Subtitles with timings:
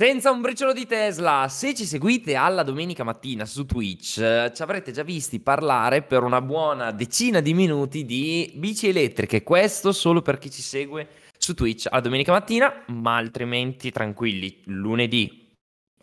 [0.00, 4.62] Senza un briciolo di Tesla, se ci seguite alla domenica mattina su Twitch, eh, ci
[4.62, 9.42] avrete già visti parlare per una buona decina di minuti di bici elettriche.
[9.42, 15.52] Questo solo per chi ci segue su Twitch alla domenica mattina, ma altrimenti tranquilli, lunedì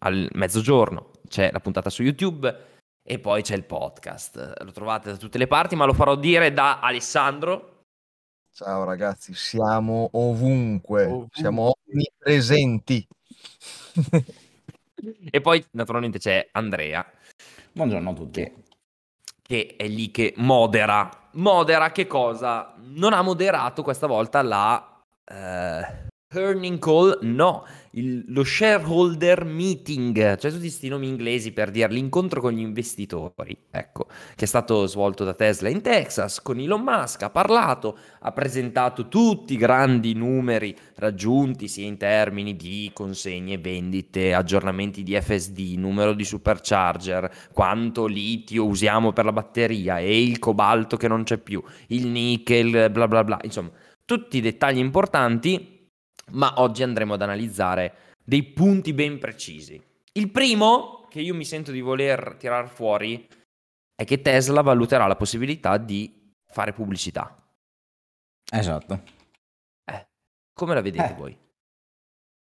[0.01, 2.55] al mezzogiorno c'è la puntata su YouTube
[3.01, 4.61] e poi c'è il podcast.
[4.63, 7.85] Lo trovate da tutte le parti, ma lo farò dire da Alessandro.
[8.51, 11.29] Ciao ragazzi, siamo ovunque, ovunque.
[11.31, 13.07] siamo omnipresenti.
[15.29, 17.05] e poi naturalmente c'è Andrea.
[17.71, 18.41] Buongiorno a tutti.
[18.41, 18.55] Che,
[19.41, 21.09] che è lì che modera.
[21.33, 22.73] Modera che cosa?
[22.77, 25.01] Non ha moderato questa volta la...
[25.29, 27.65] Uh, Earning call, no,
[27.97, 33.57] il, lo shareholder meeting, cioè tutti questi nomi inglesi per dire l'incontro con gli investitori,
[33.69, 38.31] ecco, che è stato svolto da Tesla in Texas con Elon Musk, ha parlato, ha
[38.31, 45.75] presentato tutti i grandi numeri raggiunti sia in termini di consegne, vendite, aggiornamenti di FSD,
[45.77, 51.37] numero di supercharger, quanto litio usiamo per la batteria e il cobalto che non c'è
[51.37, 53.71] più, il nickel, bla bla bla, insomma,
[54.05, 55.75] tutti i dettagli importanti
[56.31, 59.81] ma oggi andremo ad analizzare dei punti ben precisi.
[60.13, 63.27] Il primo che io mi sento di voler tirare fuori
[63.95, 67.35] è che Tesla valuterà la possibilità di fare pubblicità.
[68.51, 69.03] Esatto.
[69.85, 70.07] Eh,
[70.53, 71.37] come la vedete eh, voi?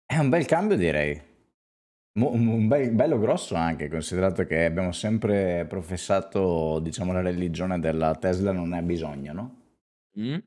[0.06, 1.25] È un bel cambio direi.
[2.17, 8.52] Un bel, bello grosso anche, considerato che abbiamo sempre professato, diciamo, la religione della Tesla
[8.52, 9.62] non è bisogno, no?
[10.19, 10.38] Mm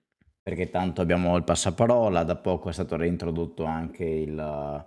[0.50, 4.84] perché tanto abbiamo il passaparola, da poco è stato reintrodotto anche il,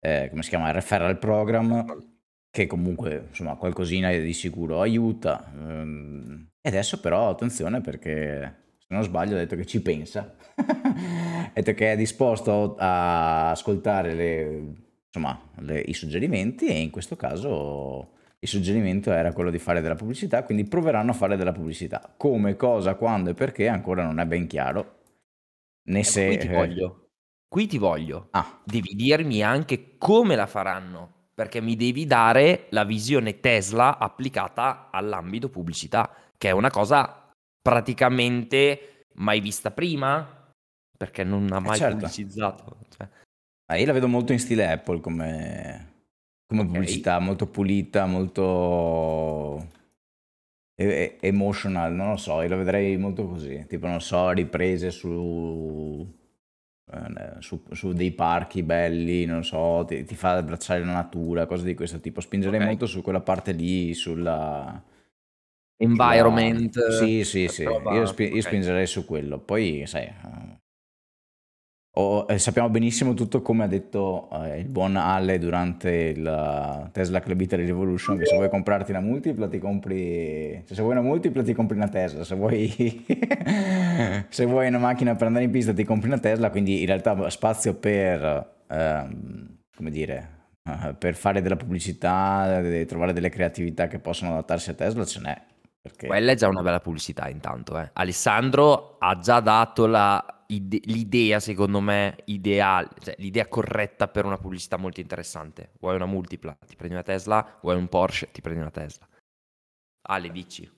[0.00, 2.08] eh, come si chiama, il referral program,
[2.50, 5.48] che comunque insomma qualcosina di sicuro aiuta.
[5.54, 11.50] Ehm, e adesso però attenzione perché se non sbaglio ha detto che ci pensa, ha
[11.54, 14.74] detto che è disposto a ascoltare le,
[15.06, 19.94] insomma, le, i suggerimenti e in questo caso il suggerimento era quello di fare della
[19.94, 22.14] pubblicità, quindi proveranno a fare della pubblicità.
[22.16, 24.98] Come, cosa, quando e perché ancora non è ben chiaro.
[25.88, 26.26] Né ecco, se...
[26.26, 27.08] Qui ti voglio.
[27.48, 28.28] Qui ti voglio.
[28.30, 28.60] Ah.
[28.64, 35.50] Devi dirmi anche come la faranno, perché mi devi dare la visione Tesla applicata all'ambito
[35.50, 37.28] pubblicità, che è una cosa
[37.60, 40.54] praticamente mai vista prima,
[40.96, 41.96] perché non ha eh, mai eh certo.
[41.96, 42.76] pubblicizzato.
[42.96, 43.08] Cioè.
[43.66, 45.89] Ah, io la vedo molto in stile Apple come
[46.50, 47.26] come pubblicità okay.
[47.26, 49.68] molto pulita, molto
[50.74, 56.04] emotional, non lo so, io lo vedrei molto così, tipo non so, riprese su,
[56.90, 61.64] eh, su, su dei parchi belli, non so, ti, ti, fa abbracciare la natura, cose
[61.64, 62.66] di questo tipo, spingerei okay.
[62.66, 64.82] molto su quella parte lì, sulla...
[65.76, 66.72] Environment.
[66.72, 67.06] Sulla...
[67.06, 70.12] Sì, sì, sì, io, spi- io spingerei su quello, poi sai
[71.92, 76.88] o, eh, sappiamo benissimo tutto come ha detto eh, il buon Ale durante il uh,
[76.92, 80.92] Tesla Club Italy Revolution che se vuoi comprarti una multipla ti compri cioè, se vuoi
[80.92, 83.04] una multipla ti compri una Tesla se vuoi
[84.28, 87.28] se vuoi una macchina per andare in pista ti compri una Tesla quindi in realtà
[87.28, 90.28] spazio per ehm, come dire
[90.62, 95.42] uh, per fare della pubblicità trovare delle creatività che possono adattarsi a Tesla ce n'è
[95.82, 96.06] perché...
[96.06, 97.90] quella è già una bella pubblicità intanto eh.
[97.94, 104.38] Alessandro ha già dato la ide- l'idea, secondo me, ideale, cioè l'idea corretta per una
[104.38, 105.72] pubblicità molto interessante.
[105.80, 109.08] Vuoi una multipla, ti prendi una Tesla, vuoi un Porsche, ti prendi una Tesla.
[110.02, 110.68] Ale, dici.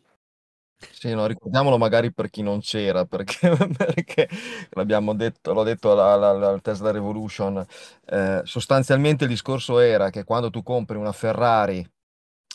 [0.90, 4.28] Sì, no, ricordiamolo magari per chi non c'era, perché, perché
[4.70, 7.64] l'abbiamo detto, l'ho detto alla, Tesla Revolution.
[8.06, 11.88] Eh, sostanzialmente il discorso era che quando tu compri una Ferrari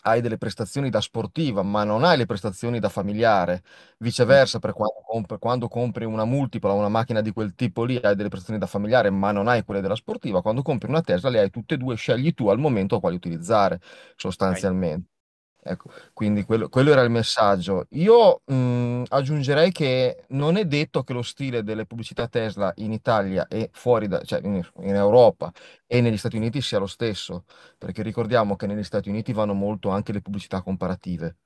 [0.08, 3.64] hai delle prestazioni da sportiva, ma non hai le prestazioni da familiare.
[4.00, 8.16] Viceversa, per quando compri, quando compri una multipla, una macchina di quel tipo lì, hai
[8.16, 10.42] delle prestazioni da familiare, ma non hai quelle della sportiva.
[10.42, 13.80] Quando compri una Tesla, le hai tutte e due, scegli tu al momento quali utilizzare,
[14.16, 15.17] sostanzialmente.
[15.64, 17.88] Ecco, quindi quello, quello era il messaggio.
[17.92, 23.48] Io mh, aggiungerei che non è detto che lo stile delle pubblicità Tesla in Italia
[23.48, 25.52] e fuori da, cioè in, in Europa
[25.86, 27.44] e negli Stati Uniti sia lo stesso,
[27.78, 31.38] perché ricordiamo che negli Stati Uniti vanno molto anche le pubblicità comparative.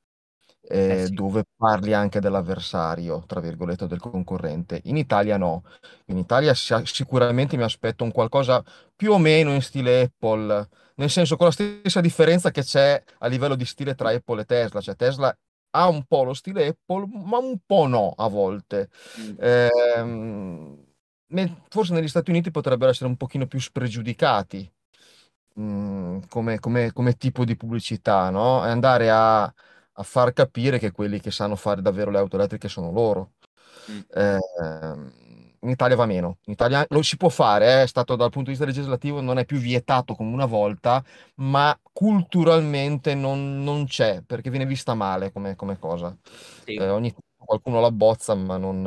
[0.63, 1.13] Eh, eh sì.
[1.13, 4.81] dove parli anche dell'avversario, tra virgolette, del concorrente.
[4.85, 5.63] In Italia no.
[6.07, 8.63] In Italia sicuramente mi aspetto un qualcosa
[8.95, 10.69] più o meno in stile Apple,
[11.01, 14.45] nel senso con la stessa differenza che c'è a livello di stile tra Apple e
[14.45, 15.35] Tesla, cioè Tesla
[15.71, 18.89] ha un po' lo stile Apple, ma un po' no a volte.
[19.19, 19.33] Mm.
[19.39, 19.69] Eh,
[21.69, 24.71] forse negli Stati Uniti potrebbero essere un pochino più spregiudicati
[25.59, 28.63] mm, come, come, come, tipo di pubblicità, no?
[28.63, 32.69] E andare a, a, far capire che quelli che sanno fare davvero le auto elettriche
[32.69, 33.31] sono loro.
[33.89, 33.99] Mm.
[34.13, 34.39] Eh,
[35.61, 36.39] in Italia va meno.
[36.45, 39.37] In Italia lo si può fare, eh, è stato dal punto di vista legislativo, non
[39.37, 41.03] è più vietato come una volta,
[41.35, 46.15] ma culturalmente non, non c'è, perché viene vista male come, come cosa.
[46.65, 48.81] Sì, Eh, ogni tanto qualcuno la bozza, ma non,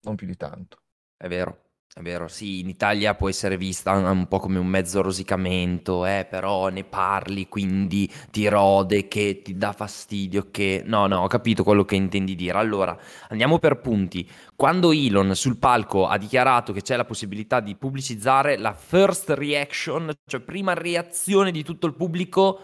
[0.00, 0.78] non più di tanto.
[1.16, 1.67] è vero.
[1.94, 6.28] È vero, sì, in Italia può essere vista un po' come un mezzo rosicamento, eh,
[6.30, 10.82] però ne parli, quindi ti rode, che ti dà fastidio, che...
[10.86, 12.56] No, no, ho capito quello che intendi dire.
[12.56, 12.96] Allora,
[13.30, 14.28] andiamo per punti.
[14.54, 20.12] Quando Elon sul palco ha dichiarato che c'è la possibilità di pubblicizzare la first reaction,
[20.24, 22.60] cioè prima reazione di tutto il pubblico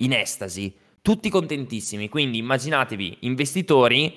[0.00, 2.08] in estasi, tutti contentissimi.
[2.08, 4.16] Quindi immaginatevi, investitori,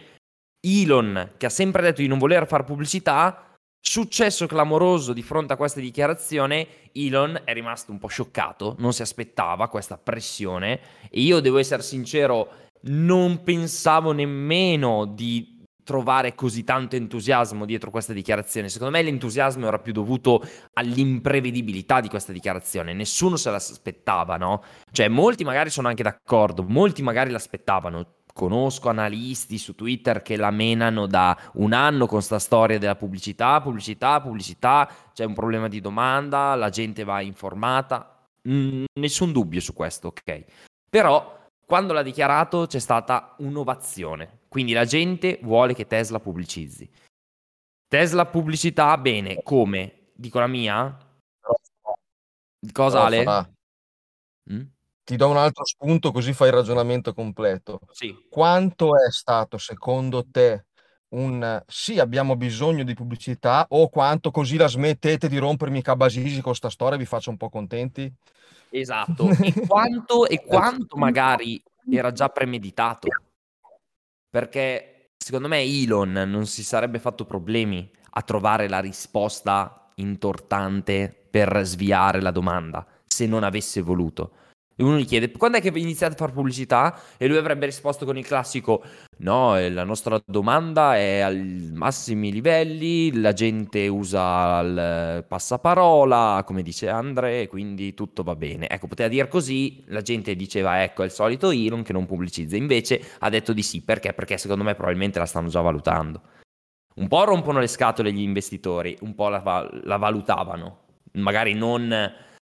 [0.61, 3.50] Elon che ha sempre detto di non voler fare pubblicità
[3.83, 9.01] Successo clamoroso di fronte a questa dichiarazione, Elon è rimasto un po' scioccato, non si
[9.01, 10.79] aspettava questa pressione
[11.09, 12.47] e io devo essere sincero,
[12.83, 18.69] non pensavo nemmeno di trovare così tanto entusiasmo dietro questa dichiarazione.
[18.69, 20.41] Secondo me l'entusiasmo era più dovuto
[20.73, 24.63] all'imprevedibilità di questa dichiarazione, nessuno se l'aspettava, no?
[24.91, 30.51] Cioè molti magari sono anche d'accordo, molti magari l'aspettavano, conosco analisti su Twitter che la
[30.51, 35.81] menano da un anno con sta storia della pubblicità, pubblicità, pubblicità, c'è un problema di
[35.81, 40.43] domanda, la gente va informata, mm, nessun dubbio su questo, ok?
[40.89, 46.89] Però quando l'ha dichiarato c'è stata un'ovazione, quindi la gente vuole che Tesla pubblicizzi.
[47.87, 50.09] Tesla pubblicità, bene, come?
[50.13, 50.97] Dico la mia?
[52.71, 53.53] Cosa Ale?
[54.51, 54.61] Mm?
[55.11, 57.81] Ti do un altro spunto così fai il ragionamento completo.
[57.91, 58.15] Sì.
[58.29, 60.67] Quanto è stato secondo te
[61.09, 66.39] un sì, abbiamo bisogno di pubblicità o quanto così la smettete di rompermi i cabasisi
[66.39, 68.09] con sta storia e vi faccio un po' contenti?
[68.69, 73.09] Esatto, e quanto, e quanto magari era già premeditato.
[74.29, 81.63] Perché secondo me Elon non si sarebbe fatto problemi a trovare la risposta intortante per
[81.65, 84.35] sviare la domanda se non avesse voluto.
[84.81, 86.99] Uno gli chiede quando è che iniziate a fare pubblicità?
[87.17, 88.83] E lui avrebbe risposto con il classico:
[89.19, 96.63] No, eh, la nostra domanda è ai massimi livelli, la gente usa il passaparola, come
[96.63, 98.67] dice Andre, quindi tutto va bene.
[98.67, 102.55] Ecco, poteva dire così, la gente diceva: Ecco, è il solito Elon che non pubblicizza.
[102.55, 104.13] Invece ha detto di sì, perché?
[104.13, 106.21] Perché secondo me probabilmente la stanno già valutando.
[106.93, 110.79] Un po' rompono le scatole gli investitori, un po' la, la valutavano.
[111.13, 111.89] Magari non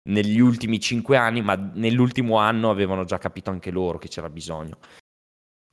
[0.10, 4.78] negli ultimi cinque anni, ma nell'ultimo anno avevano già capito anche loro che c'era bisogno.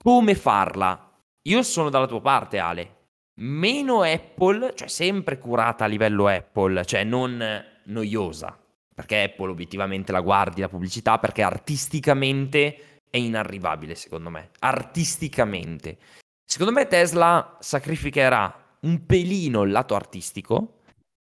[0.03, 1.11] Come farla?
[1.43, 2.97] Io sono dalla tua parte, Ale.
[3.41, 7.43] Meno Apple, cioè sempre curata a livello Apple, cioè non
[7.85, 8.59] noiosa,
[8.95, 14.51] perché Apple obiettivamente la guardi la pubblicità perché artisticamente è inarrivabile, secondo me.
[14.61, 15.99] Artisticamente.
[16.45, 20.81] Secondo me Tesla sacrificherà un pelino il lato artistico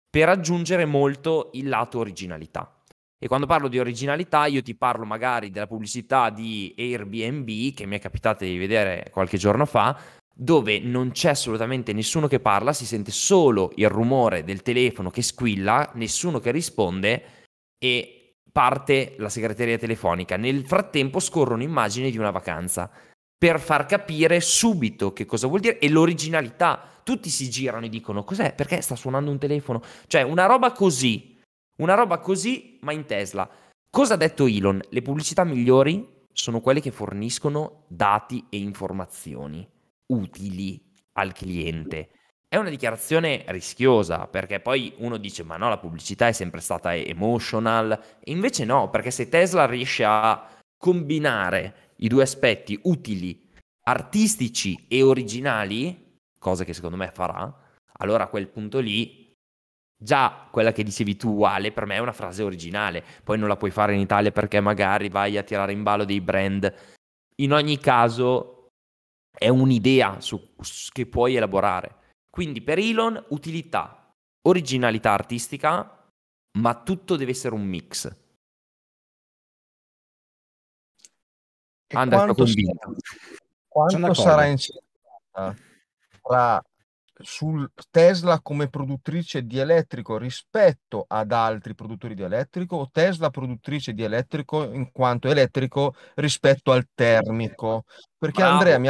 [0.10, 2.73] per raggiungere molto il lato originalità.
[3.24, 7.96] E quando parlo di originalità, io ti parlo magari della pubblicità di Airbnb che mi
[7.96, 9.98] è capitato di vedere qualche giorno fa,
[10.36, 15.22] dove non c'è assolutamente nessuno che parla, si sente solo il rumore del telefono che
[15.22, 17.24] squilla, nessuno che risponde
[17.82, 20.36] e parte la segreteria telefonica.
[20.36, 22.92] Nel frattempo scorrono immagini di una vacanza
[23.38, 27.00] per far capire subito che cosa vuol dire e l'originalità.
[27.04, 28.54] Tutti si girano e dicono cos'è?
[28.54, 29.82] Perché sta suonando un telefono?
[30.08, 31.33] Cioè una roba così
[31.78, 33.50] una roba così, ma in Tesla.
[33.90, 34.82] Cosa ha detto Elon?
[34.90, 39.68] Le pubblicità migliori sono quelle che forniscono dati e informazioni
[40.08, 40.82] utili
[41.14, 42.10] al cliente.
[42.48, 46.96] È una dichiarazione rischiosa perché poi uno dice ma no, la pubblicità è sempre stata
[46.96, 53.50] emotional e invece no, perché se Tesla riesce a combinare i due aspetti utili,
[53.84, 57.52] artistici e originali, cosa che secondo me farà,
[57.98, 59.23] allora a quel punto lì
[60.04, 63.56] Già quella che dicevi tu, Ale, per me è una frase originale, poi non la
[63.56, 66.74] puoi fare in Italia perché magari vai a tirare in ballo dei brand.
[67.36, 68.68] In ogni caso
[69.32, 70.56] è un'idea su,
[70.92, 72.02] che puoi elaborare.
[72.30, 76.06] Quindi per Elon utilità, originalità artistica,
[76.60, 78.14] ma tutto deve essere un mix.
[81.94, 82.96] Andrea, convinto.
[83.70, 85.56] Quanto sarà incentivata
[86.22, 86.62] tra
[87.24, 93.94] sul Tesla come produttrice di elettrico rispetto ad altri produttori di elettrico o Tesla produttrice
[93.94, 97.86] di elettrico in quanto elettrico rispetto al termico?
[98.18, 98.90] Perché Andrea mi,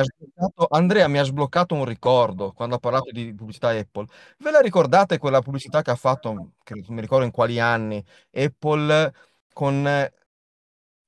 [0.70, 4.06] Andrea mi, ha sbloccato un ricordo quando ha parlato di pubblicità Apple.
[4.40, 8.04] Ve la ricordate quella pubblicità che ha fatto, che non mi ricordo in quali anni,
[8.32, 9.14] Apple
[9.54, 10.12] con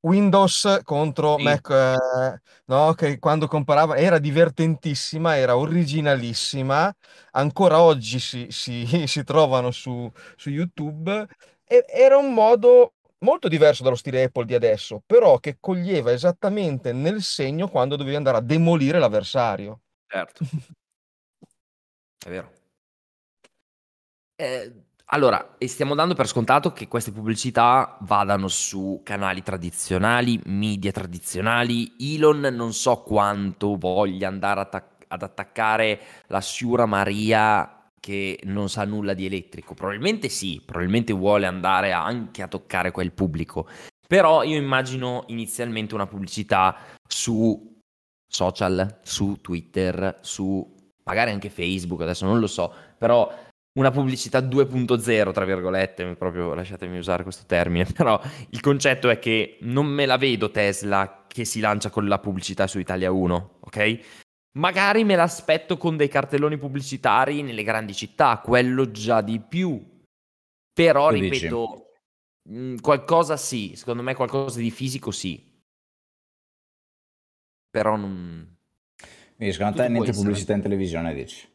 [0.05, 1.43] Windows contro Sì.
[1.43, 2.93] Mac, eh, no?
[2.93, 6.93] Che quando comparava era divertentissima, era originalissima.
[7.31, 11.27] Ancora oggi si, si- si trovano su, su YouTube.
[11.67, 16.93] E era un modo molto diverso dallo stile Apple di adesso, però che coglieva esattamente
[16.93, 19.81] nel segno quando dovevi andare a demolire l'avversario.
[20.07, 20.45] Certo.
[22.25, 22.51] È vero.
[24.37, 24.71] Eh,
[25.07, 31.93] allora, e stiamo dando per scontato che queste pubblicità vadano su canali tradizionali, media tradizionali.
[31.99, 38.83] Elon non so quanto voglia andare attac- ad attaccare la Siura Maria che non sa
[38.83, 39.75] nulla di elettrico.
[39.75, 43.67] Probabilmente sì, probabilmente vuole andare anche a toccare quel pubblico.
[44.07, 47.79] Però io immagino inizialmente una pubblicità su
[48.27, 53.31] social, su Twitter, su magari anche Facebook, adesso non lo so, però
[53.75, 59.57] una pubblicità 2.0, tra virgolette, proprio lasciatemi usare questo termine, però il concetto è che
[59.61, 63.99] non me la vedo Tesla che si lancia con la pubblicità su Italia 1, ok?
[64.57, 69.93] Magari me l'aspetto con dei cartelloni pubblicitari nelle grandi città, quello già di più.
[70.73, 71.29] Però, Tu dici?
[71.29, 71.91] ripeto,
[72.49, 75.53] mh, qualcosa sì, secondo me qualcosa di fisico sì.
[77.69, 78.55] Però non...
[79.35, 81.54] Quindi secondo te niente pubblicità in televisione, dici?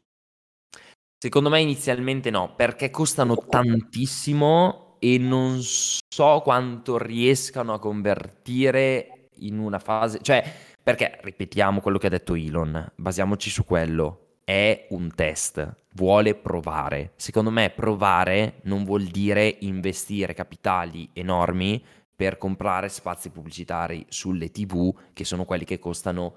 [1.22, 9.58] Secondo me inizialmente no, perché costano tantissimo e non so quanto riescano a convertire in
[9.58, 10.42] una fase, cioè,
[10.82, 17.12] perché ripetiamo quello che ha detto Elon, basiamoci su quello, è un test, vuole provare.
[17.16, 21.84] Secondo me provare non vuol dire investire capitali enormi
[22.16, 26.34] per comprare spazi pubblicitari sulle TV, che sono quelli che costano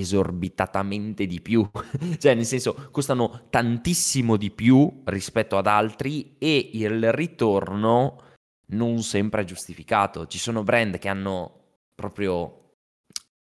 [0.00, 1.68] esorbitatamente di più,
[2.18, 8.22] cioè nel senso costano tantissimo di più rispetto ad altri e il ritorno
[8.66, 10.26] non sempre è giustificato.
[10.26, 11.60] Ci sono brand che hanno
[11.94, 12.60] proprio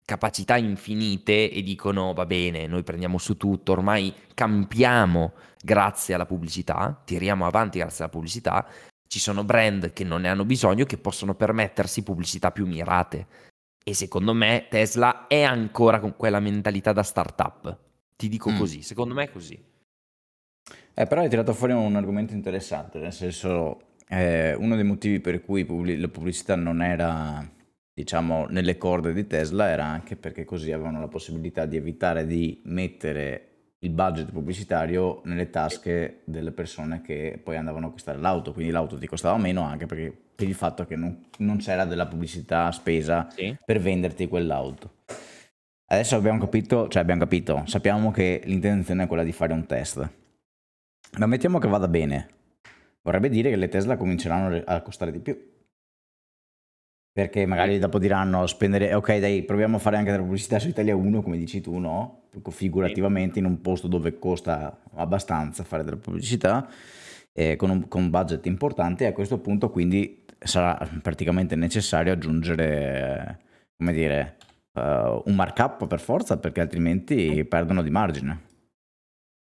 [0.04, 5.34] capacità infinite e dicono va bene, noi prendiamo su tutto, ormai campiamo
[5.64, 8.68] grazie alla pubblicità, tiriamo avanti grazie alla pubblicità.
[9.08, 13.51] Ci sono brand che non ne hanno bisogno, che possono permettersi pubblicità più mirate.
[13.84, 17.78] E secondo me Tesla è ancora con quella mentalità da startup.
[18.16, 18.58] Ti dico Mm.
[18.58, 19.60] così, secondo me è così.
[20.94, 25.42] Eh, però hai tirato fuori un argomento interessante, nel senso, eh, uno dei motivi per
[25.44, 27.50] cui pubblic- la pubblicità non era,
[27.94, 32.62] diciamo, nelle corde di Tesla era anche perché così avevano la possibilità di evitare di
[32.66, 33.51] mettere
[33.84, 38.98] il budget pubblicitario nelle tasche delle persone che poi andavano a acquistare l'auto, quindi l'auto
[38.98, 43.28] ti costava meno anche perché per il fatto che non, non c'era della pubblicità spesa
[43.30, 43.56] Sì.
[43.66, 44.98] per venderti quell'auto.
[45.92, 50.10] Adesso abbiamo capito, cioè abbiamo capito, sappiamo che l'intenzione è quella di fare un test.
[51.18, 52.30] Ma mettiamo che vada bene.
[53.02, 55.38] Vorrebbe dire che le Tesla cominceranno a costare di più.
[57.12, 60.96] Perché magari dopo diranno spendere, ok dai, proviamo a fare anche della pubblicità su Italia
[60.96, 62.21] 1, come dici tu, no?
[62.50, 66.70] Figurativamente in un posto dove costa abbastanza fare della pubblicità,
[67.34, 72.14] eh, con, un, con un budget importante, e a questo punto quindi sarà praticamente necessario
[72.14, 73.40] aggiungere,
[73.76, 74.38] come dire,
[74.74, 78.42] eh, un markup per forza, perché altrimenti perdono di margine.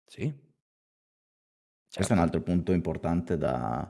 [0.05, 0.33] Sì.
[1.95, 3.89] Questo è un altro punto importante da,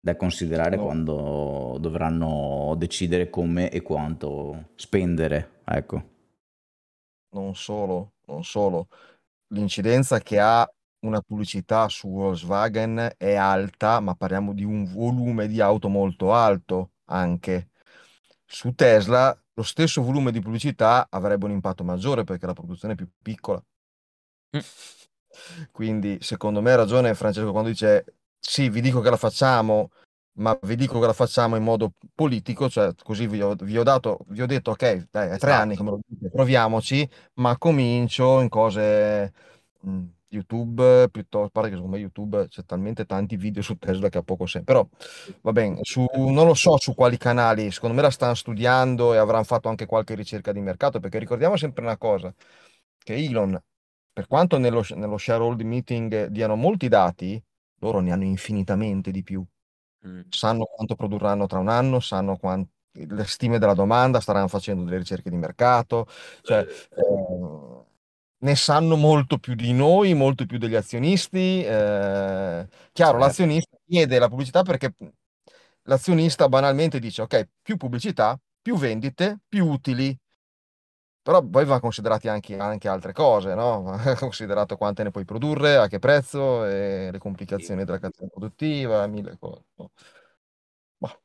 [0.00, 0.84] da considerare No.
[0.84, 5.60] quando dovranno decidere come e quanto spendere.
[5.64, 6.18] Ecco.
[7.32, 8.88] Non solo, non solo.
[9.48, 10.68] L'incidenza che ha
[11.00, 16.92] una pubblicità su Volkswagen è alta, ma parliamo di un volume di auto molto alto
[17.06, 17.70] anche.
[18.46, 22.96] Su Tesla lo stesso volume di pubblicità avrebbe un impatto maggiore perché la produzione è
[22.96, 23.62] più piccola.
[24.56, 24.60] Mm.
[25.70, 28.04] Quindi, secondo me ha ragione Francesco quando dice
[28.38, 29.90] sì, vi dico che la facciamo,
[30.34, 33.82] ma vi dico che la facciamo in modo politico, cioè così vi ho, vi ho
[33.82, 35.52] dato, vi ho detto, ok, dai, è tre Esatto.
[35.52, 39.32] anni che me lo dite, proviamoci, ma comincio in cose
[39.80, 44.08] mh, YouTube, piuttosto, a parte che secondo me YouTube c'è talmente tanti video su Tesla
[44.08, 44.88] che ha poco senso, però
[45.42, 49.18] va bene, su, non lo so su quali canali, secondo me la stanno studiando e
[49.18, 52.32] avranno fatto anche qualche ricerca di mercato, perché ricordiamo sempre una cosa,
[52.98, 53.60] che Elon,
[54.12, 57.42] per quanto nello, nello shareholder meeting diano molti dati,
[57.80, 59.44] loro ne hanno infinitamente di più
[60.06, 60.20] Mm.
[60.30, 64.98] sanno quanto produrranno tra un anno, sanno quan- le stime della domanda, staranno facendo delle
[64.98, 66.06] ricerche di mercato,
[66.42, 66.66] cioè
[66.96, 67.84] eh,
[68.42, 71.62] ne sanno molto più di noi, molto più degli azionisti.
[71.62, 73.18] eh, chiaro, Certo.
[73.18, 74.92] l'azionista chiede la pubblicità perché
[75.82, 80.16] l'azionista banalmente dice, ok, più pubblicità, più vendite, più utili.
[81.22, 83.82] Però poi va considerati anche, anche altre cose, no?
[84.00, 89.06] Va considerato quante ne puoi produrre, a che prezzo, e le complicazioni della catena produttiva,
[89.06, 89.64] mille cose.
[90.96, 91.20] Bah,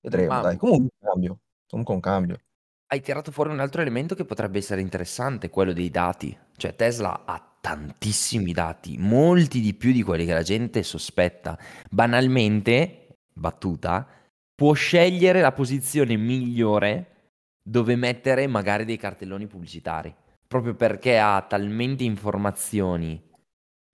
[0.00, 0.56] vedremo, Ma- dai.
[0.56, 1.38] Comunque, cambio.
[1.68, 2.38] comunque un cambio.
[2.86, 6.36] Hai tirato fuori un altro elemento che potrebbe essere interessante, quello dei dati.
[6.56, 11.58] Cioè Tesla ha tantissimi dati, molti di più di quelli che la gente sospetta.
[11.90, 14.06] Banalmente, battuta,
[14.54, 17.13] può scegliere la posizione migliore
[17.66, 20.14] dove mettere magari dei cartelloni pubblicitari,
[20.46, 23.20] proprio perché ha talmente informazioni,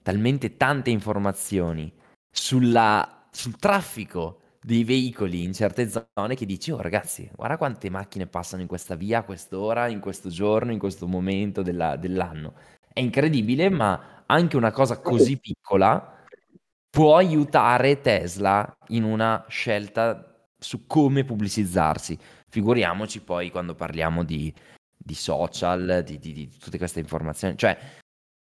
[0.02, 1.92] talmente tante informazioni
[2.28, 8.26] sulla, sul traffico dei veicoli in certe zone che dici, oh ragazzi, guarda quante macchine
[8.26, 12.54] passano in questa via a quest'ora, in questo giorno, in questo momento della- dell'anno.
[12.92, 16.18] È incredibile, ma anche una cosa così piccola
[16.90, 22.18] può aiutare Tesla in una scelta su come pubblicizzarsi.
[22.50, 24.52] Figuriamoci poi quando parliamo di,
[24.96, 27.56] di social, di, di, di tutte queste informazioni.
[27.56, 27.78] Cioè,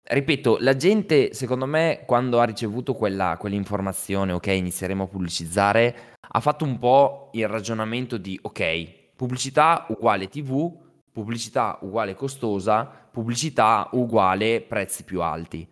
[0.03, 6.41] ripeto, la gente, secondo me, quando ha ricevuto quella, quell'informazione, ok, inizieremo a pubblicizzare, ha
[6.41, 10.77] fatto un po' il ragionamento di, ok, pubblicità uguale TV,
[11.13, 15.67] pubblicità uguale costosa, pubblicità uguale prezzi più alti.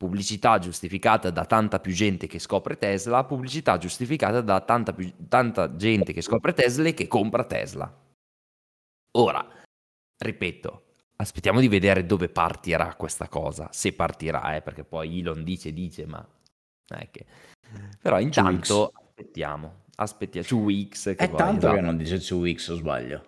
[0.00, 5.76] Pubblicità giustificata da tanta più gente che scopre Tesla, pubblicità giustificata da tanta, più, tanta
[5.76, 7.94] gente che scopre Tesla e che compra Tesla.
[9.18, 9.46] Ora,
[10.16, 10.84] ripeto,
[11.16, 16.06] aspettiamo di vedere dove partirà questa cosa, se partirà, eh, perché poi Elon dice, dice,
[16.06, 16.26] ma...
[17.10, 17.26] Che...
[18.00, 21.14] Però intanto aspettiamo, aspettiamo, 2X.
[21.14, 21.74] Che è poi, tanto esatto.
[21.74, 23.24] che non dice 2X o sbaglio.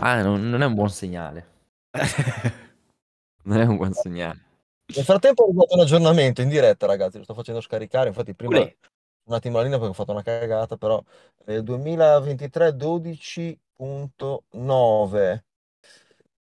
[0.00, 1.46] Ah, non, non è un buon segnale.
[3.44, 4.46] non è un buon segnale.
[4.94, 8.58] Nel frattempo ho arrivato un aggiornamento in diretta, ragazzi, lo sto facendo scaricare, infatti prima
[8.58, 8.78] Ule.
[9.24, 11.02] un attimo la linea perché ho fatto una cagata, però
[11.46, 15.44] eh, 2023 12.9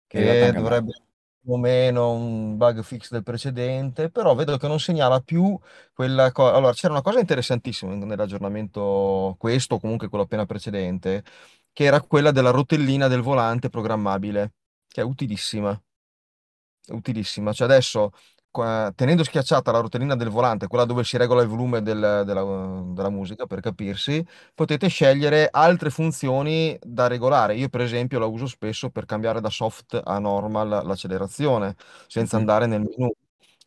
[0.07, 0.93] che dovrebbe
[1.43, 5.59] più o meno un bug fix del precedente, però vedo che non segnala più
[5.93, 6.55] quella cosa.
[6.55, 11.25] Allora, c'era una cosa interessantissima nell'aggiornamento questo, o comunque quello appena precedente,
[11.73, 14.53] che era quella della rotellina del volante programmabile,
[14.89, 15.81] che è utilissima
[16.89, 17.53] utilissima.
[17.53, 18.11] Cioè adesso,
[18.95, 23.11] tenendo schiacciata la rotellina del volante, quella dove si regola il volume del- della, della
[23.11, 27.55] musica, per capirsi, potete scegliere altre funzioni da regolare.
[27.57, 31.75] Io, per esempio, la uso spesso per cambiare da soft a normal l'accelerazione,
[32.09, 32.43] senza Mhm.
[32.43, 33.11] andare nel menu.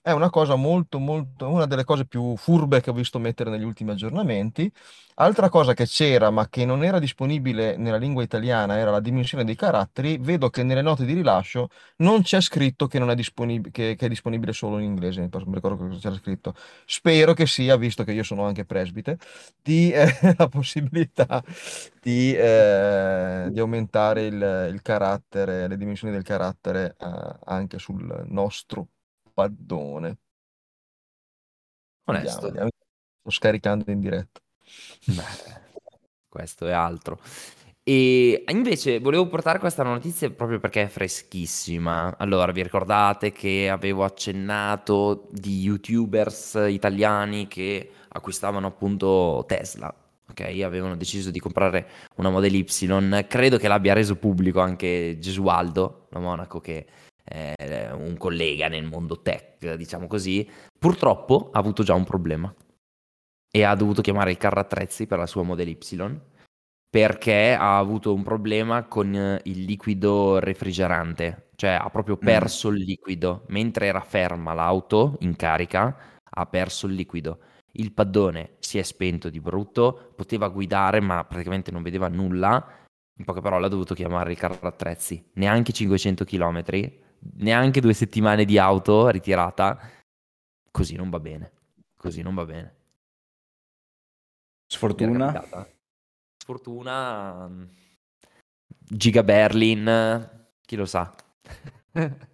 [0.05, 3.63] È una cosa molto, molto, una delle cose più furbe che ho visto mettere negli
[3.63, 4.69] ultimi aggiornamenti.
[5.15, 9.45] Altra cosa che c'era, ma che non era disponibile nella lingua italiana, era la dimensione
[9.45, 10.17] dei caratteri.
[10.17, 14.05] Vedo che nelle note di rilascio non c'è scritto che, non è, disponib- che, che
[14.07, 15.29] è disponibile solo in inglese.
[15.31, 16.53] Non ricordo cosa c'era scritto.
[16.85, 19.17] Spero che sia, visto che io sono anche presbite,
[19.61, 20.05] di, eh,
[20.37, 21.41] la possibilità
[22.01, 28.87] di, eh, di aumentare il, il, carattere, le dimensioni del carattere eh, anche sul nostro
[29.33, 30.17] paddone.
[32.05, 32.47] Onesto.
[32.47, 32.69] Vediamo, vediamo.
[33.21, 34.39] Sto scaricando in diretta.
[35.05, 35.61] Beh,
[36.27, 37.19] questo è altro.
[37.85, 42.15] E invece volevo portare questa notizia proprio perché è freschissima.
[42.17, 49.93] Allora, vi ricordate che avevo accennato di youtubers italiani che acquistavano appunto Tesla?
[50.29, 53.25] Ok, avevano deciso di comprare una Model Y.
[53.27, 56.87] Credo che l'abbia reso pubblico anche Gesualdo, la Monaco, che
[57.23, 62.53] eh, un collega nel mondo tech, diciamo così, purtroppo ha avuto già un problema
[63.55, 65.77] e ha dovuto chiamare il carro attrezzi per la sua Model Y
[66.93, 72.25] perché ha avuto un problema con il liquido refrigerante, cioè ha proprio mm.
[72.25, 72.75] perso mm.
[72.75, 77.39] il liquido mentre era ferma l'auto in carica, ha perso il liquido.
[77.71, 82.63] Il paddone si è spento di brutto, poteva guidare ma praticamente non vedeva nulla.
[83.17, 86.63] In poche parole ha dovuto chiamare il carro attrezzi, neanche 500 km
[87.36, 89.79] neanche due settimane di auto ritirata,
[90.71, 91.51] così non va bene.
[91.95, 92.75] Così non va bene.
[94.67, 95.67] Sfortuna?
[96.38, 97.47] Sfortuna.
[97.47, 97.63] Mm,
[98.67, 101.13] Giga Berlin, chi lo sa.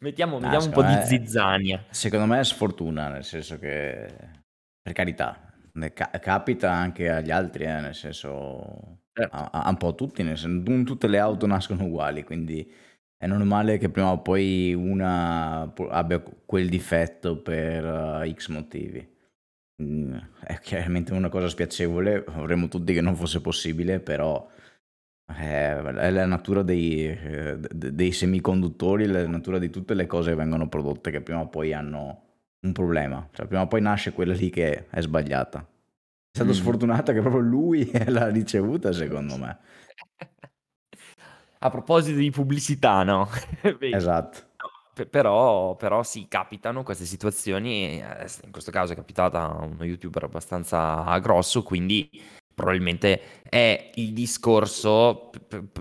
[0.00, 1.84] mettiamo, mettiamo un po' di zizzania.
[1.90, 4.14] Secondo me è sfortuna, nel senso che,
[4.80, 5.52] per carità,
[5.92, 9.36] ca- capita anche agli altri, eh, nel senso, certo.
[9.36, 12.70] a, a, un po' tutti, nel senso, non tutte le auto nascono uguali, quindi
[13.22, 19.08] è normale che prima o poi una abbia quel difetto per uh, X motivi.
[19.80, 24.50] Mm, è chiaramente una cosa spiacevole, vorremmo tutti che non fosse possibile, però
[25.24, 30.36] è, è la natura dei, eh, dei semiconduttori, la natura di tutte le cose che
[30.36, 32.22] vengono prodotte che prima o poi hanno
[32.62, 33.28] un problema.
[33.30, 35.60] Cioè, prima o poi nasce quella lì che è sbagliata.
[35.60, 36.54] È stato mm.
[36.54, 39.58] sfortunato che proprio lui l'ha ricevuta, secondo me.
[41.64, 43.28] A proposito di pubblicità, no?
[43.78, 44.50] Esatto.
[45.08, 48.00] Però, però sì, capitano queste situazioni.
[48.00, 52.10] Eh, in questo caso è capitata a uno youtuber abbastanza grosso, quindi
[52.52, 55.30] probabilmente è il discorso,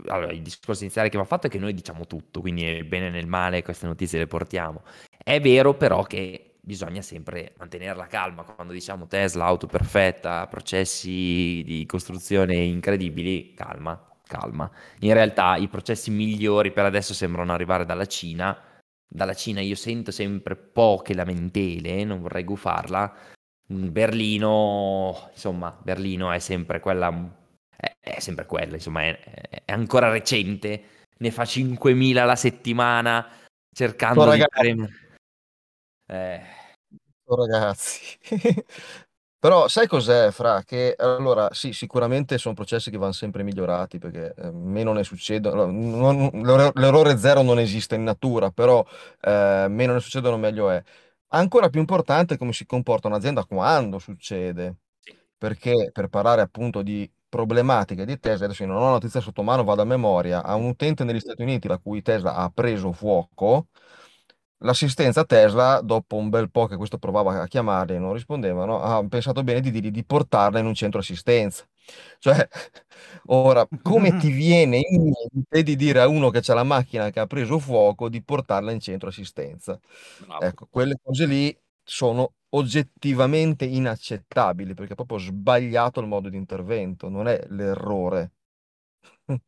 [0.06, 3.08] allora il discorso iniziale che va fatto è che noi diciamo tutto, quindi nel bene
[3.08, 4.84] e nel male queste notizie le portiamo.
[5.24, 11.64] È vero però che bisogna sempre mantenere la calma quando diciamo Tesla, auto perfetta, processi
[11.66, 14.72] di costruzione incredibili, calma, calma.
[15.00, 18.58] In realtà i processi migliori per adesso sembrano arrivare dalla Cina.
[19.06, 23.14] Dalla Cina io sento sempre poche lamentele, non vorrei gufarla,
[23.72, 27.10] Berlino, insomma, Berlino è sempre quella,
[27.76, 29.20] è, è sempre quella, insomma, è,
[29.66, 30.84] è, ancora recente,
[31.18, 33.28] ne fa 5.000 alla settimana
[33.74, 34.76] cercando oh, di fare...
[36.08, 36.42] Eh.
[37.26, 38.18] Oh, ragazzi,
[39.42, 40.62] però sai cos'è, Fra?
[40.64, 45.66] Che allora sì, sicuramente sono processi che vanno sempre migliorati perché eh, meno ne succedono,
[45.66, 46.30] non,
[46.76, 48.86] l'errore zero non esiste in natura, però
[49.20, 50.84] eh, meno ne succedono meglio è.
[51.30, 54.76] Ancora più importante è come si comporta un'azienda quando succede,
[55.38, 59.64] perché per parlare appunto di problematiche di Tesla, adesso io non ho notizia sotto mano,
[59.64, 63.70] vado a memoria, a un utente negli Stati Uniti la cui Tesla ha preso fuoco,
[64.62, 69.06] l'assistenza Tesla, dopo un bel po' che questo provava a chiamarli e non rispondevano, ha
[69.08, 71.66] pensato bene di dirgli di portarla in un centro assistenza.
[72.20, 72.48] Cioè,
[73.28, 77.20] ora, come ti viene in mente di dire a uno che c'ha la macchina che
[77.20, 79.80] ha preso fuoco di portarla in centro assistenza?
[80.18, 80.44] Bravo.
[80.46, 87.10] Ecco, quelle cose lì sono oggettivamente inaccettabili perché è proprio sbagliato il modo di intervento,
[87.10, 88.32] non è l'errore.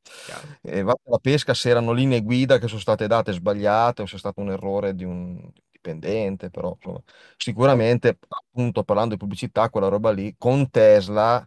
[0.61, 4.05] E va per la pesca se erano linee guida che sono state date sbagliate o
[4.05, 7.01] se è stato un errore di un dipendente, però insomma,
[7.35, 11.45] sicuramente appunto parlando di pubblicità, quella roba lì con Tesla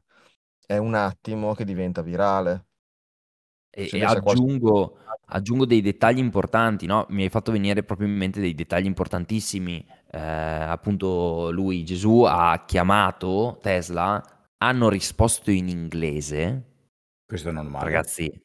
[0.67, 2.67] è un attimo che diventa virale.
[3.71, 7.07] E, e aggiungo, aggiungo, dei dettagli importanti, no?
[7.11, 9.85] Mi hai fatto venire proprio in mente dei dettagli importantissimi.
[10.11, 14.23] Eh, appunto, lui, Gesù, ha chiamato Tesla,
[14.59, 16.76] hanno risposto in inglese.
[17.27, 17.85] Questo è normale.
[17.85, 18.41] Ragazzi,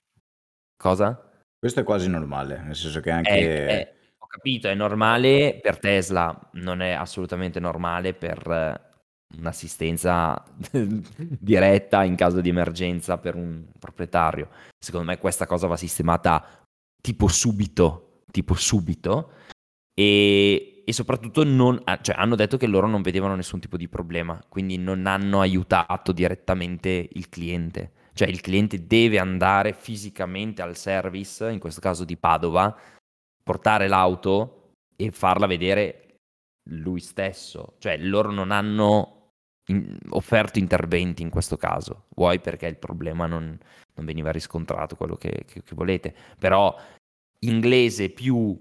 [0.75, 1.29] cosa?
[1.59, 3.29] Questo è quasi normale, nel senso che anche...
[3.29, 8.89] È, è, ho capito, è normale per Tesla, non è assolutamente normale per
[9.37, 10.43] un'assistenza
[11.15, 14.49] diretta in caso di emergenza per un proprietario.
[14.79, 16.65] Secondo me questa cosa va sistemata
[17.01, 19.33] tipo subito, tipo subito
[19.93, 23.87] e, e soprattutto non, ah, cioè, hanno detto che loro non vedevano nessun tipo di
[23.87, 27.91] problema, quindi non hanno aiutato direttamente il cliente.
[28.13, 32.75] Cioè il cliente deve andare fisicamente al service, in questo caso di Padova,
[33.43, 36.19] portare l'auto e farla vedere
[36.69, 37.75] lui stesso.
[37.79, 39.21] Cioè loro non hanno
[39.67, 42.05] in, offerto interventi in questo caso.
[42.15, 43.57] Vuoi perché il problema non,
[43.95, 46.13] non veniva riscontrato quello che, che, che, volete.
[46.37, 46.75] Però
[47.39, 48.59] inglese più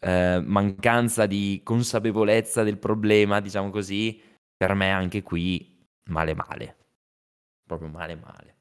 [0.00, 4.20] eh, mancanza di consapevolezza del problema, diciamo così,
[4.56, 6.76] per me anche qui male male.
[7.66, 8.53] Proprio male male.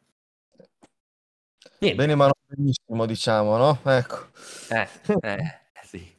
[1.83, 1.95] Niente.
[1.95, 3.79] Bene ma non benissimo, diciamo, no?
[3.83, 4.27] Ecco.
[4.69, 4.87] Eh,
[5.21, 6.15] eh sì.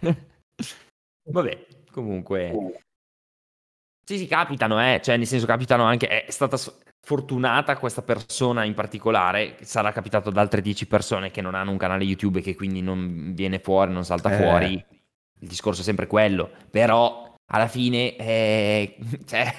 [1.28, 2.84] Vabbè, comunque
[4.08, 5.00] sì, sì, capitano, eh.
[5.02, 6.06] Cioè, nel senso, capitano anche.
[6.06, 6.56] È stata
[7.00, 9.56] fortunata questa persona in particolare.
[9.62, 12.82] Sarà capitato ad altre 10 persone che non hanno un canale YouTube e che quindi
[12.82, 14.36] non viene fuori, non salta eh.
[14.36, 14.74] fuori.
[14.74, 16.52] Il discorso è sempre quello.
[16.70, 19.52] Però, alla fine, eh, cioè,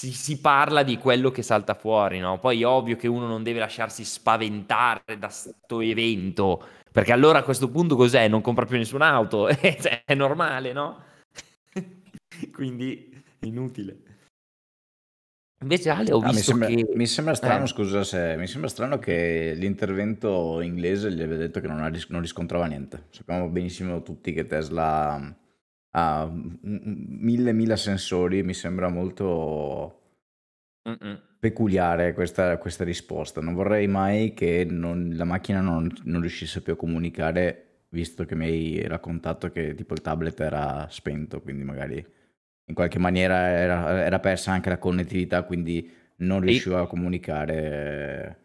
[0.00, 2.38] si, si, parla di quello che salta fuori, no?
[2.38, 6.64] Poi è ovvio che uno non deve lasciarsi spaventare da questo evento.
[6.90, 8.26] Perché allora a questo punto cos'è?
[8.26, 9.52] Non compra più nessun'auto.
[9.52, 11.02] cioè, è normale, no?
[12.50, 13.98] quindi inutile.
[15.62, 16.96] Invece Ale ho ah, visto mi sembra, che...
[16.96, 17.68] Mi sembra strano, eh.
[17.68, 18.36] scusa se...
[18.38, 23.08] Mi sembra strano che l'intervento inglese gli aveva detto che non, ha, non riscontrava niente.
[23.10, 25.36] Sappiamo benissimo tutti che Tesla
[25.90, 30.00] ha mille mille sensori, mi sembra molto
[30.88, 31.20] Mm-mm.
[31.38, 33.40] peculiare questa, questa, risposta.
[33.40, 38.34] Non vorrei mai che non, la macchina non, non riuscisse più a comunicare, visto che
[38.34, 42.04] mi hai raccontato che tipo il tablet era spento, quindi magari
[42.64, 48.38] in qualche maniera era, era persa anche la connettività, quindi non riusciva a comunicare.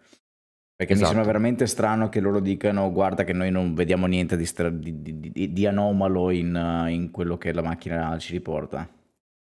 [0.77, 1.09] Perché esatto.
[1.09, 4.69] mi sembra veramente strano che loro dicano guarda che noi non vediamo niente di, stra-
[4.69, 8.87] di, di, di anomalo in, in, quello che la macchina ci riporta.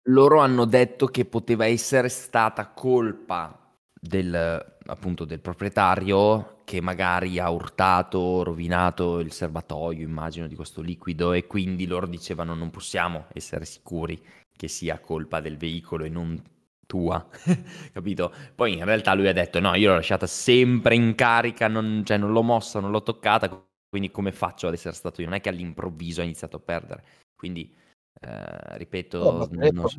[0.08, 3.58] Loro hanno detto che poteva essere stata colpa
[4.00, 11.32] del, appunto, del proprietario che magari ha urtato, rovinato il serbatoio, immagino, di questo liquido
[11.32, 14.20] e quindi loro dicevano non possiamo essere sicuri
[14.56, 16.40] che sia colpa del veicolo e non
[16.86, 17.26] tua,
[17.92, 18.32] capito?
[18.54, 22.16] Poi in realtà lui ha detto no, io l'ho lasciata sempre in carica, non, cioè
[22.16, 23.48] non l'ho mossa, non l'ho toccata,
[23.88, 25.28] quindi come faccio ad essere stato io?
[25.28, 27.04] Non è che all'improvviso ha iniziato a perdere,
[27.36, 27.74] quindi
[28.20, 29.18] eh, ripeto...
[29.22, 29.98] No, non, non so.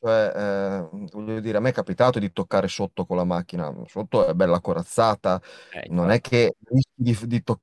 [0.00, 4.26] Cioè, eh, voglio dire, a me è capitato di toccare sotto con la macchina, sotto
[4.26, 5.40] è bella corazzata,
[5.72, 7.62] Eh, non è che rischi di, di toccare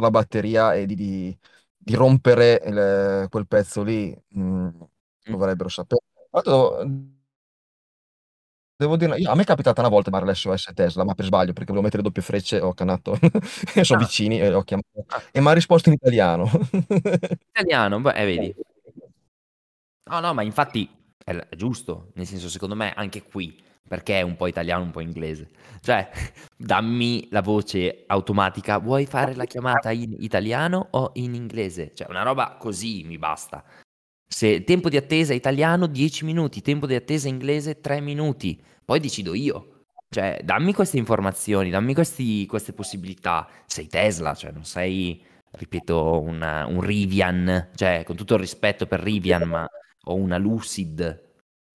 [0.00, 1.38] la batteria e di, di-
[1.76, 4.82] di rompere il- quel pezzo lì, mm, Mm.
[5.32, 6.02] dovrebbero sapere.
[6.38, 6.84] L'altro,
[8.80, 11.52] Devo dire, io- a me è capitata una volta chiamare l'SOS Tesla, ma per sbaglio,
[11.52, 13.18] perché volevo mettere doppie frecce, ho cannato,
[13.74, 16.48] e sono Ah, vicini, e ho chiamato, ah, e mi ha risposto in italiano.
[17.52, 18.54] italiano, beh, eh, vedi.
[20.10, 20.88] No, no, ma infatti
[21.22, 24.84] è, l- è giusto, nel senso, secondo me, anche qui, perché è un po' italiano,
[24.84, 25.50] un po' inglese.
[25.82, 26.10] Cioè,
[26.56, 31.92] dammi la voce automatica, vuoi fare la chiamata in italiano o in inglese?
[31.94, 33.62] Cioè, una roba così mi basta.
[34.30, 39.34] Se tempo di attesa italiano 10 minuti, tempo di attesa inglese 3 minuti, poi decido
[39.34, 39.84] io.
[40.10, 43.48] Cioè, dammi queste informazioni, dammi questi- queste possibilità.
[43.66, 49.00] Sei Tesla, cioè non sei, ripeto, una- un Rivian, cioè con tutto il rispetto per
[49.00, 49.66] Rivian, ma
[50.04, 51.26] o una Lucid,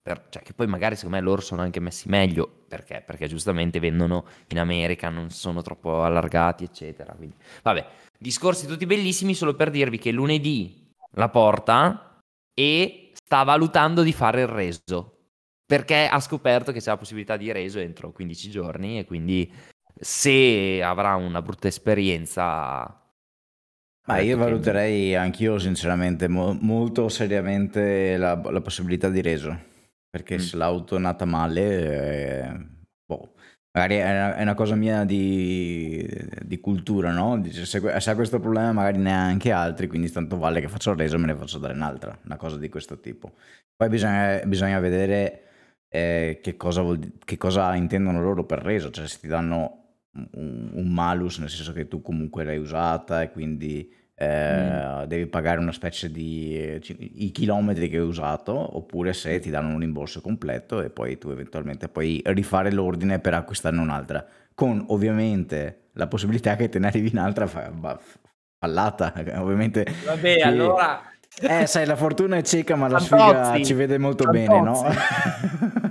[0.02, 3.04] per- cioè, che poi magari secondo me loro sono anche messi meglio, perché?
[3.06, 7.13] Perché giustamente vendono in America, non sono troppo allargati, eccetera.
[7.13, 7.86] Quindi, vabbè,
[8.18, 12.12] discorsi tutti bellissimi solo per dirvi che lunedì la porta
[12.54, 15.10] e sta valutando di fare il reso
[15.66, 19.52] perché ha scoperto che c'è la possibilità di reso entro 15 giorni e quindi
[20.00, 23.02] se avrà una brutta esperienza
[24.06, 29.22] Ma ha io detto che valuterei anch'io sinceramente mo- molto seriamente la, la possibilità di
[29.22, 29.58] reso,
[30.10, 30.39] perché Mm.
[30.39, 32.68] se l'auto è nata male, eh,
[33.73, 36.07] magari è una, è una cosa mia di,
[36.43, 37.39] di cultura, no?
[37.39, 40.97] Dice, se, se ha questo problema magari neanche altri, quindi tanto vale che faccio il
[40.97, 43.33] reso e me ne faccio dare un'altra, una cosa di questo tipo.
[43.75, 45.41] Poi bisogna, bisogna vedere
[45.89, 49.79] eh, che cosa, vuol che cosa intendono loro per reso, cioè se ti danno
[50.12, 55.60] un, un malus, nel senso che tu comunque l'hai usata e quindi eh, devi pagare
[55.60, 59.80] una specie di eh, ci- i chilometri che hai usato, oppure se ti danno un
[59.80, 66.08] rimborso completo e poi tu eventualmente puoi rifare l'ordine per acquistarne un'altra, con ovviamente la
[66.08, 69.86] possibilità che te ne arrivi un'altra fallata, ovviamente.
[70.06, 71.02] vabbè che- allora
[71.41, 74.84] Eh, sai, la fortuna è cieca, ma la sfiga Fantozzi, ci vede molto bene, no?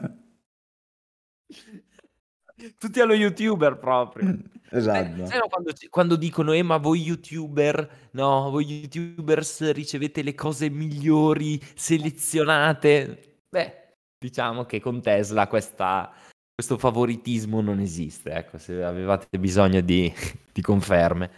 [2.79, 5.37] Tutti allo youtuber proprio Sai, Esatto.
[5.37, 11.61] no, quando, quando dicono, eh, ma voi youtuber, no, voi youtubers ricevete le cose migliori,
[11.75, 13.41] selezionate.
[13.51, 16.11] Beh, diciamo che con Tesla questa-
[16.55, 20.11] questo favoritismo non esiste, ecco, se avevate bisogno di,
[20.53, 21.31] di conferme.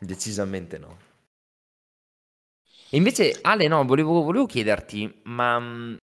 [0.00, 0.96] Decisamente no.
[2.90, 5.96] E invece, Ale, no, volevo, volevo chiederti, ma mh,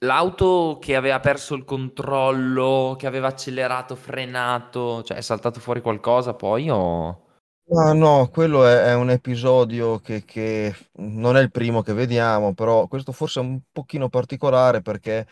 [0.00, 6.34] l'auto che aveva perso il controllo, che aveva accelerato, frenato, cioè è saltato fuori qualcosa
[6.34, 7.24] poi o...
[7.70, 12.52] Ma no, quello è, è un episodio che, che non è il primo che vediamo,
[12.52, 15.24] però questo forse è un pochino particolare perché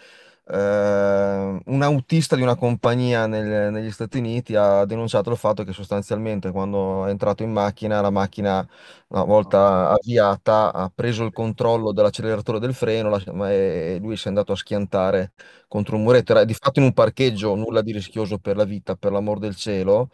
[0.50, 5.72] eh, un autista di una compagnia nel- negli Stati Uniti ha denunciato il fatto che
[5.72, 8.66] sostanzialmente quando è entrato in macchina, la macchina
[9.08, 14.26] una volta avviata ha preso il controllo dell'acceleratore del freno la- ma- e lui si
[14.26, 15.32] è andato a schiantare
[15.68, 16.32] contro un muretto.
[16.32, 19.54] Era di fatto in un parcheggio, nulla di rischioso per la vita, per l'amor del
[19.56, 20.10] cielo.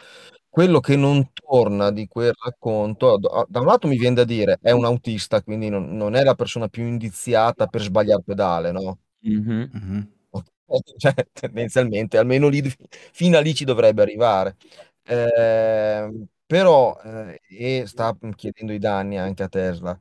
[0.48, 4.58] Quello che non torna di quel racconto, da da un lato mi viene da dire,
[4.62, 8.98] è un autista, quindi non, non è la persona più indiziata per sbagliare pedale, no?
[9.20, 9.70] Mhm.
[9.72, 10.13] Mhm.
[10.98, 12.62] Cioè, tendenzialmente, almeno lì,
[13.12, 14.56] fino a lì ci dovrebbe arrivare.
[15.04, 19.98] Ehm, però, eh, e sta chiedendo i danni anche a Tesla,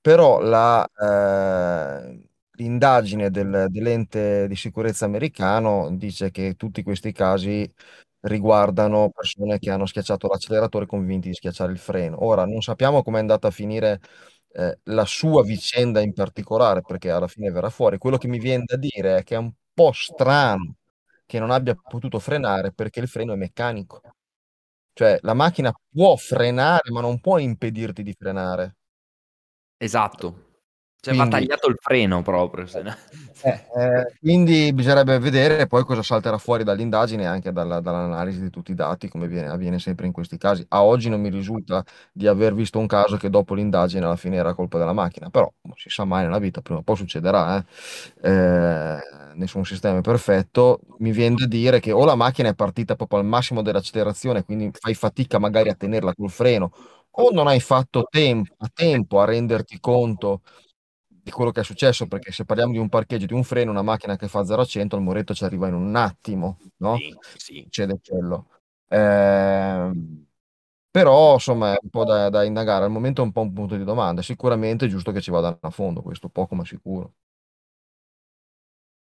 [0.00, 7.68] però la, eh, l'indagine del- dell'ente di sicurezza americano dice che tutti questi casi
[8.20, 12.24] riguardano persone che hanno schiacciato l'acceleratore convinti di schiacciare il freno.
[12.24, 14.00] Ora, non sappiamo com'è andata a finire
[14.52, 17.98] eh, la sua vicenda in particolare, perché alla fine verrà fuori.
[17.98, 20.76] Quello che mi viene da dire è che è un po' strano
[21.26, 24.00] che non abbia potuto frenare perché il freno è meccanico.
[24.94, 28.76] Cioè, la macchina può frenare, ma non può impedirti di frenare.
[29.80, 30.43] Esatto.
[31.04, 32.66] Cioè va Quindi, tagliato il freno proprio.
[32.82, 32.94] no-
[33.46, 38.48] eh, eh, quindi bisognerebbe vedere poi cosa salterà fuori dall'indagine e anche dalla- dall'analisi di
[38.48, 40.64] tutti i dati, come viene- avviene sempre in questi casi.
[40.68, 44.36] A oggi non mi risulta di aver visto un caso che dopo l'indagine alla fine
[44.36, 47.58] era colpa della macchina, però non si sa mai nella vita, prima o poi succederà.
[47.58, 47.64] eh.
[48.22, 48.98] Eh,
[49.34, 50.80] nessun sistema è perfetto.
[50.98, 54.70] Mi viene da dire che o la macchina è partita proprio al massimo dell'accelerazione, quindi
[54.72, 56.70] fai fatica magari a tenerla col freno,
[57.16, 60.40] o non hai fatto tempo, a tempo a renderti conto
[61.24, 63.82] di quello che è successo, perché se parliamo di un parcheggio, di un freno, una
[63.82, 66.96] macchina che fa 0 a 100, il muretto ci arriva in un attimo, no?
[66.96, 67.60] Sì, sì.
[67.64, 68.48] Succede quello.
[68.88, 70.26] Ehm,
[70.90, 72.84] però, insomma, è un po' da, da indagare.
[72.84, 74.22] Al momento è un po' un punto di domanda.
[74.22, 77.14] Sicuramente è giusto che ci vadano a fondo, questo poco ma sicuro.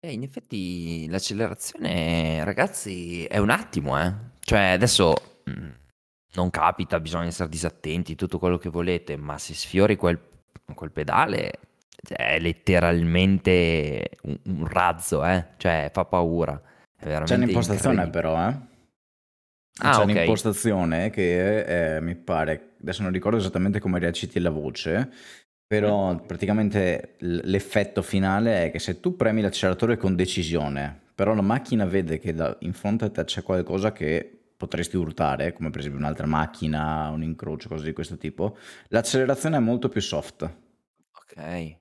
[0.03, 4.13] Eh, in effetti l'accelerazione, ragazzi, è un attimo, eh.
[4.39, 5.13] Cioè, adesso
[5.45, 5.69] mh,
[6.35, 10.19] non capita, bisogna essere disattenti, tutto quello che volete, ma se sfiori quel,
[10.75, 11.51] quel pedale
[12.07, 15.45] è letteralmente un, un razzo, eh.
[15.57, 16.61] Cioè, fa paura.
[16.97, 18.55] È C'è un'impostazione però, eh.
[19.79, 20.09] Ah, C'è ok.
[20.09, 25.11] un'impostazione che eh, mi pare, adesso non ricordo esattamente come reciti la voce,
[25.67, 31.41] però praticamente l- l'effetto finale è che se tu premi l'acceleratore con decisione, però la
[31.43, 35.81] macchina vede che da- in fronte a te c'è qualcosa che potresti urtare, come per
[35.81, 38.57] esempio un'altra macchina, un incrocio, cose di questo tipo,
[38.87, 40.41] l'accelerazione è molto più soft.
[41.11, 41.77] Ok.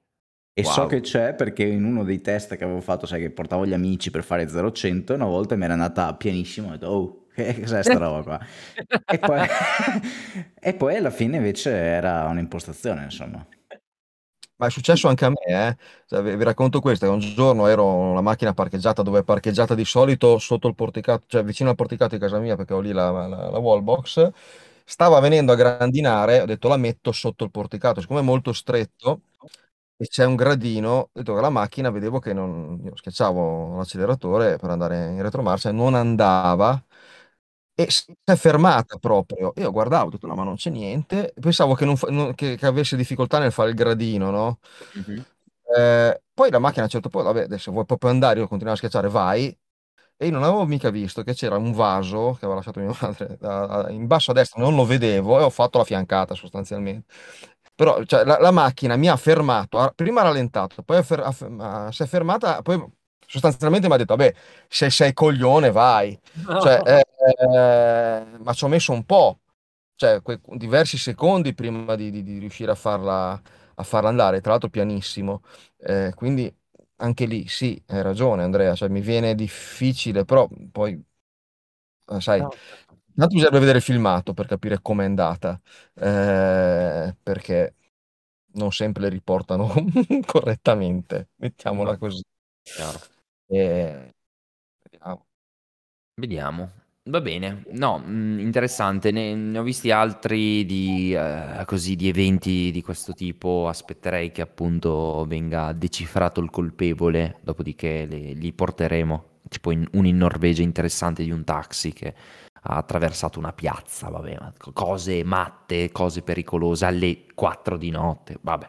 [0.58, 0.88] E so Wow.
[0.88, 4.10] che c'è perché in uno dei test che avevo fatto, sai che portavo gli amici
[4.10, 7.98] per fare 0-100, una volta mi era andata pienissimo, ho detto, oh, che cos'è sta
[7.98, 8.40] roba qua?
[9.06, 9.40] E poi,
[10.58, 13.46] e poi alla fine invece era un'impostazione, insomma.
[14.58, 15.36] Ma è successo anche a me,
[15.68, 15.76] eh.
[16.06, 19.74] Cioè, vi, vi racconto questo, che un giorno ero una macchina parcheggiata dove è parcheggiata
[19.74, 22.92] di solito sotto il porticato, cioè vicino al porticato di casa mia perché ho lì
[22.92, 24.30] la, la, la wallbox,
[24.84, 29.20] stava venendo a grandinare, ho detto la metto sotto il porticato, siccome è molto stretto
[29.98, 34.56] e c'è un gradino, ho detto che la macchina vedevo che non, io schiacciavo l'acceleratore
[34.58, 36.82] per andare in retromarcia non andava
[37.74, 39.52] e si è fermata proprio.
[39.56, 41.32] Io guardavo, ho detto no, ma non c'è niente.
[41.38, 44.58] Pensavo che, non fa- non- che- che avesse difficoltà nel fare il gradino, no?
[44.94, 45.24] Mhm.
[45.76, 48.76] Eh, poi la macchina a un certo punto, vabbè, adesso vuoi proprio andare, io continuavo
[48.76, 49.56] a schiacciare, vai.
[50.18, 53.36] E io non avevo mica visto che c'era un vaso che aveva lasciato mia madre
[53.42, 57.06] a- a- in basso a destra, non lo vedevo e ho fatto la fiancata sostanzialmente.
[57.76, 61.22] Però cioè, la, la macchina mi ha fermato, ha- prima ha rallentato, poi ha fer-
[61.60, 62.82] ha si è fermata, poi
[63.26, 64.34] sostanzialmente mi ha detto, vabbè,
[64.68, 66.18] se sei coglione vai.
[66.56, 67.04] Cioè, eh,
[67.38, 69.40] eh, ma ci ho messo un po',
[69.96, 73.40] cioè que- diversi secondi prima di, di- di riuscire a farla,
[73.74, 75.42] a farla andare, tra l'altro pianissimo.
[75.78, 76.52] Eh, quindi
[76.96, 80.98] anche lì sì, hai ragione Andrea, cioè, mi viene difficile, però poi,
[82.08, 82.50] eh, sai, No,
[83.16, 85.60] intanto bisogna vedere il filmato per capire com'è andata,
[85.94, 87.74] eh, perché
[88.54, 89.72] non sempre le riportano
[90.26, 92.22] correttamente, mettiamola così.
[92.62, 92.98] chiaro.
[93.48, 94.14] Eh,
[94.82, 95.26] vediamo.
[96.14, 96.70] Vediamo.
[97.08, 97.62] Va bene.
[97.70, 99.12] No, mh, interessante.
[99.12, 103.68] Ne, ne ho visti altri di, eh, così, di eventi di questo tipo.
[103.68, 109.24] Aspetterei che appunto venga decifrato il colpevole, dopodiché le- li porteremo.
[109.48, 112.14] Tipo in- uno in Norvegia interessante di un taxi che
[112.66, 118.68] ha attraversato una piazza, vabbè, cose matte, cose pericolose alle 4 di notte, vabbè.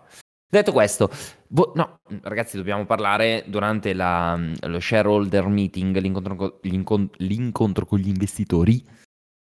[0.49, 1.10] Detto questo,
[1.49, 7.99] vo- no, ragazzi, dobbiamo parlare durante la- lo shareholder meeting, l'incontro, co- l'incon- l'incontro con
[7.99, 8.86] gli investitori,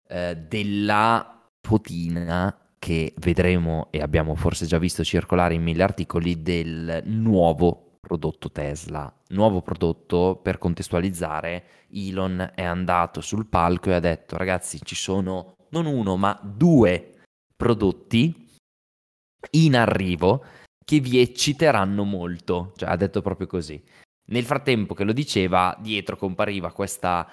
[0.08, 7.02] eh, della potina che vedremo e abbiamo forse già visto circolare in mille articoli del
[7.04, 9.12] nuovo prodotto Tesla.
[9.28, 15.54] Nuovo prodotto, per contestualizzare, Elon è andato sul palco e ha detto, ragazzi, ci sono
[15.70, 17.22] non uno, ma due
[17.56, 18.48] prodotti
[19.52, 20.44] in arrivo
[20.84, 22.72] che vi ecciteranno molto.
[22.76, 23.82] Cioè, ha detto proprio così.
[24.28, 27.28] Nel frattempo che lo diceva, dietro compariva questa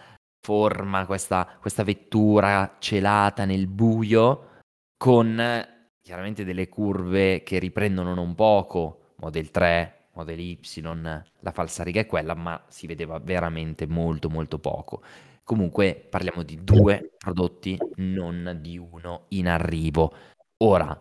[0.45, 4.60] forma, questa, questa vettura celata nel buio,
[4.97, 5.41] con
[6.01, 10.60] chiaramente delle curve che riprendono non poco, Model 3, Model Y,
[11.39, 15.02] la falsariga è quella, ma si vedeva veramente molto molto poco.
[15.43, 20.13] Comunque parliamo di due prodotti, non di uno in arrivo.
[20.58, 20.97] Ora,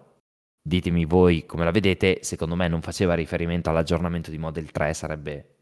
[0.60, 5.54] ditemi voi come la vedete, secondo me non faceva riferimento all'aggiornamento di Model 3, sarebbe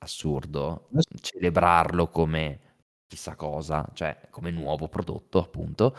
[0.00, 0.88] assurdo
[1.20, 2.60] celebrarlo come
[3.08, 5.96] chissà cosa, cioè come nuovo prodotto appunto.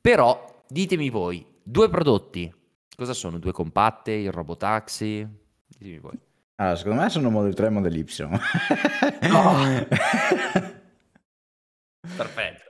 [0.00, 2.52] Però ditemi voi, due prodotti,
[2.96, 3.38] cosa sono?
[3.38, 5.28] Due compatte, il robotaxi?
[5.68, 6.18] Ditemi voi.
[6.56, 8.06] Allora, secondo me sono Model 3 e Model Y.
[9.28, 9.86] No.
[12.16, 12.64] Perfetto.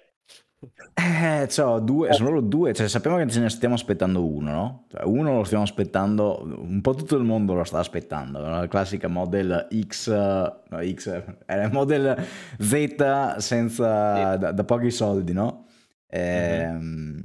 [0.94, 4.86] Eh, c'ho due, sono loro due, cioè sappiamo che ce ne stiamo aspettando uno, no?
[4.90, 8.48] Cioè, uno lo stiamo aspettando, un po' tutto il mondo lo sta aspettando, no?
[8.60, 12.26] la classica Model X, no X, è Model
[12.58, 15.66] Z senza, da, da pochi soldi, no?
[16.08, 17.20] Ehm,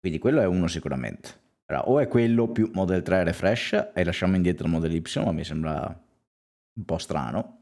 [0.00, 1.37] Quindi quello è uno sicuramente.
[1.70, 5.32] Allora, o è quello più Model 3 refresh e lasciamo indietro il Model Y, ma
[5.32, 6.02] mi sembra
[6.74, 7.56] un po' strano.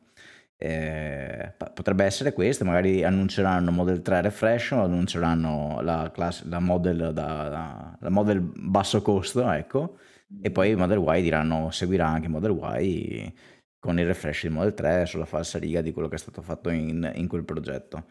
[0.57, 7.13] Eh, potrebbe essere questo, magari annunceranno Model 3 refresh o annunceranno la, class- la model,
[7.13, 9.99] da, da- la model basso costo, ecco,
[10.41, 13.35] e poi Model Y diranno seguirà anche Model Y
[13.79, 16.71] con il refresh di Model 3 sulla falsa riga di quello che è stato fatto
[16.71, 18.05] in, in quel progetto.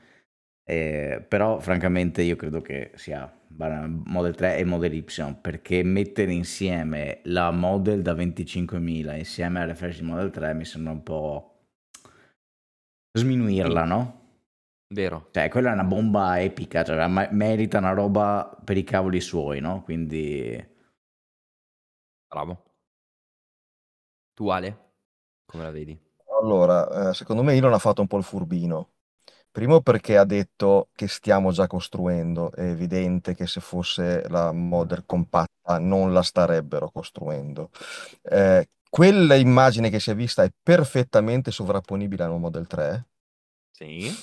[0.68, 5.06] Eh, però francamente io credo che sia Model 3 e Model Y
[5.40, 10.92] perché mettere insieme la Model da 25.000 insieme al refresh di Model 3 mi sembra
[10.94, 11.52] un po'
[13.18, 14.24] sminuirla, no?
[14.88, 15.30] Vero.
[15.32, 19.60] Cioè, quella è una bomba epica, cioè, ma- merita una roba per i cavoli suoi,
[19.60, 19.82] no?
[19.84, 20.74] Quindi...
[22.30, 22.64] Bravo.
[24.36, 24.78] Tu Ale,
[25.46, 26.00] come la vedi?
[26.40, 28.95] Allora, eh, secondo me Elon ha fatto un po' il furbino.
[29.56, 32.52] Primo perché ha detto che stiamo già costruendo.
[32.52, 37.70] È evidente che se fosse la Model compatta non la starebbero costruendo.
[38.24, 43.06] Eh, quella immagine che si è vista è perfettamente sovrapponibile al Model 3.
[43.72, 44.14] Sì.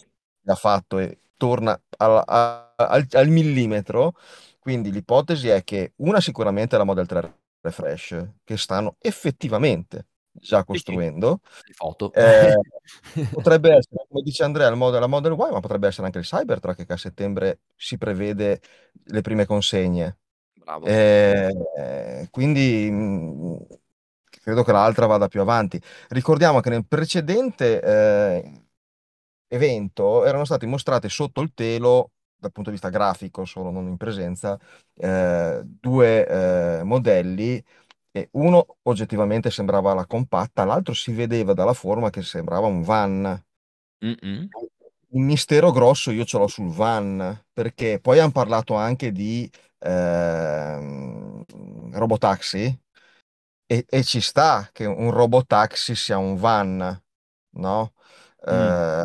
[0.42, 4.12] L'ha fatto e torna al, a- al- al millimetro.
[4.58, 10.64] Quindi l'ipotesi è che una sicuramente è la Model 3 Refresh, che stanno effettivamente già
[10.64, 11.40] costruendo.
[12.12, 12.54] Eh,
[13.30, 16.24] potrebbe essere, come dice Andrea, il model, la Model Y, ma potrebbe essere anche il
[16.24, 18.60] Cybertruck che a settembre si prevede
[19.04, 20.18] le prime consegne.
[20.80, 23.66] Eh, quindi mh,
[24.42, 25.80] credo che l'altra vada più avanti.
[26.08, 28.52] Ricordiamo che nel precedente eh,
[29.48, 33.96] evento erano state mostrate sotto il telo, dal punto di vista grafico, solo non in
[33.96, 34.58] presenza,
[34.94, 36.26] eh, due
[36.80, 37.62] eh, modelli
[38.12, 43.44] e uno oggettivamente sembrava la compatta, l'altro si vedeva dalla forma che sembrava un van.
[44.04, 44.48] Mm-mm.
[45.14, 51.44] Il mistero grosso io ce l'ho sul van, perché poi hanno parlato anche di ehm,
[51.92, 52.80] robotaxi
[53.66, 57.02] e, e ci sta che un robotaxi sia un van,
[57.56, 57.92] no?
[58.50, 58.50] Mm.
[58.50, 59.04] Eh,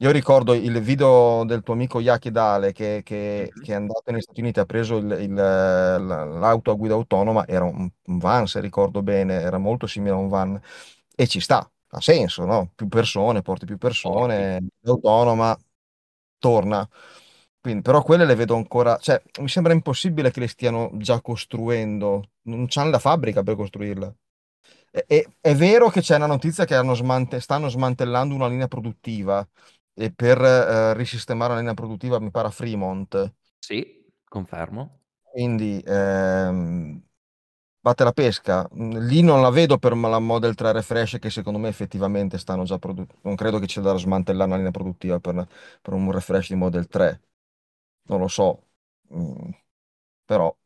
[0.00, 4.20] io ricordo il video del tuo amico Yaki Dale che, che- che è andato negli
[4.20, 8.46] Stati Uniti, ha preso il- il- la- l'auto a guida autonoma, era un, un van
[8.46, 10.60] se ricordo bene, era molto simile a un van
[11.16, 12.70] e ci sta, ha senso, no?
[12.76, 15.58] Più persone, porti più persone, guida autonoma,
[16.38, 16.88] torna.
[17.60, 22.30] Quindi, però quelle le vedo ancora, cioè mi sembra impossibile che le stiano già costruendo,
[22.42, 24.14] non c'hanno la fabbrica per costruirle.
[24.90, 28.68] E- e- è vero che c'è una notizia che hanno smante- stanno smantellando una linea
[28.68, 29.46] produttiva
[29.98, 33.34] e per eh, risistemare la linea produttiva mi pare a Fremont.
[33.60, 35.02] Sì, confermo.
[35.22, 37.00] Quindi ehm,
[37.80, 38.68] batte la pesca.
[38.74, 42.64] Mm, Lì non la vedo per la Model 3 Refresh che secondo me effettivamente stanno
[42.64, 43.20] già producendo.
[43.22, 45.46] Non credo che sia da smantellare una linea produttiva per,
[45.82, 47.22] per un refresh di Model 3.
[48.04, 48.68] Non lo so.
[49.14, 49.50] Mm,
[50.24, 50.56] però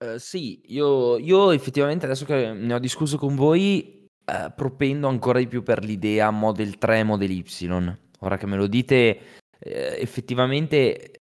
[0.00, 5.38] Eh, sì, io, io effettivamente adesso che ne ho discusso con voi, eh, propendo ancora
[5.40, 7.98] di più per l'idea Model 3, Model Y.
[8.20, 9.18] Ora che me lo dite,
[9.58, 11.18] eh, effettivamente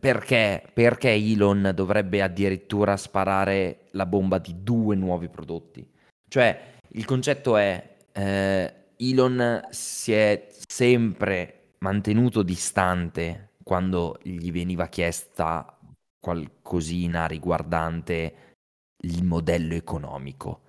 [0.00, 0.68] perché?
[0.72, 5.88] Perché Elon dovrebbe addirittura sparare la bomba di due nuovi prodotti?
[6.28, 15.78] Cioè, il concetto è, eh, Elon si è sempre mantenuto distante quando gli veniva chiesta
[16.18, 18.54] qualcosina riguardante
[19.02, 20.62] il modello economico.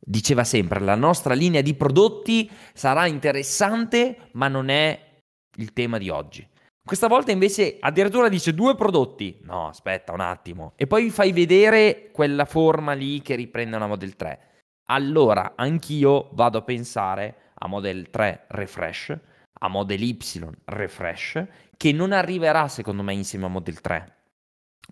[0.00, 5.07] Diceva sempre la nostra linea di prodotti sarà interessante, ma non è
[5.58, 6.46] il tema di oggi.
[6.84, 9.38] Questa volta invece addirittura dice due prodotti.
[9.42, 10.72] No, aspetta un attimo.
[10.76, 14.40] E poi fai vedere quella forma lì che riprende una Model 3.
[14.90, 19.18] Allora anch'io vado a pensare a Model 3 Refresh,
[19.60, 20.18] a Model Y
[20.64, 21.46] Refresh,
[21.76, 24.12] che non arriverà secondo me insieme a Model 3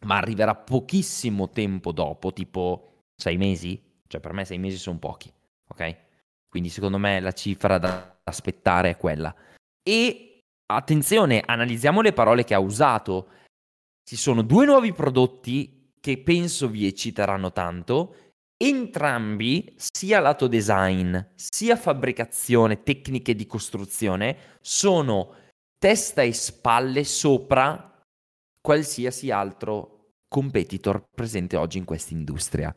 [0.03, 3.83] ma arriverà pochissimo tempo dopo, tipo sei mesi?
[4.07, 5.33] Cioè per me sei mesi sono pochi,
[5.69, 5.97] ok?
[6.49, 9.35] Quindi secondo me la cifra da aspettare è quella.
[9.83, 10.26] E
[10.67, 13.29] attenzione, analizziamo le parole che ha usato.
[14.05, 18.17] Ci sono due nuovi prodotti che penso vi ecciteranno tanto.
[18.57, 25.35] Entrambi, sia lato design, sia fabbricazione, tecniche di costruzione, sono
[25.79, 28.03] testa e spalle sopra
[28.61, 32.75] qualsiasi altro competitor presente oggi in questa industria.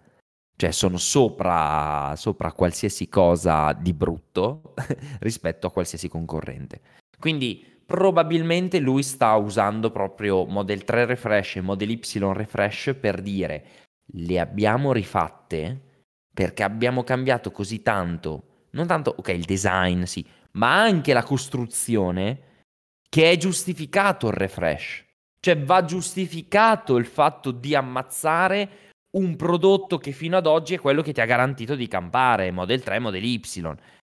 [0.55, 4.73] Cioè sono sopra, sopra qualsiasi cosa di brutto
[5.21, 6.81] rispetto a qualsiasi concorrente.
[7.17, 11.99] Quindi probabilmente lui sta usando proprio Model 3 Refresh e Model Y
[12.33, 13.65] Refresh per dire
[14.13, 20.79] le abbiamo rifatte perché abbiamo cambiato così tanto, non tanto, ok, il design sì, ma
[20.79, 22.67] anche la costruzione
[23.09, 25.05] che è giustificato il refresh.
[25.39, 28.69] Cioè va giustificato il fatto di ammazzare
[29.17, 32.83] un prodotto che fino ad oggi è quello che ti ha garantito di campare, Model
[32.83, 33.41] 3, Model Y.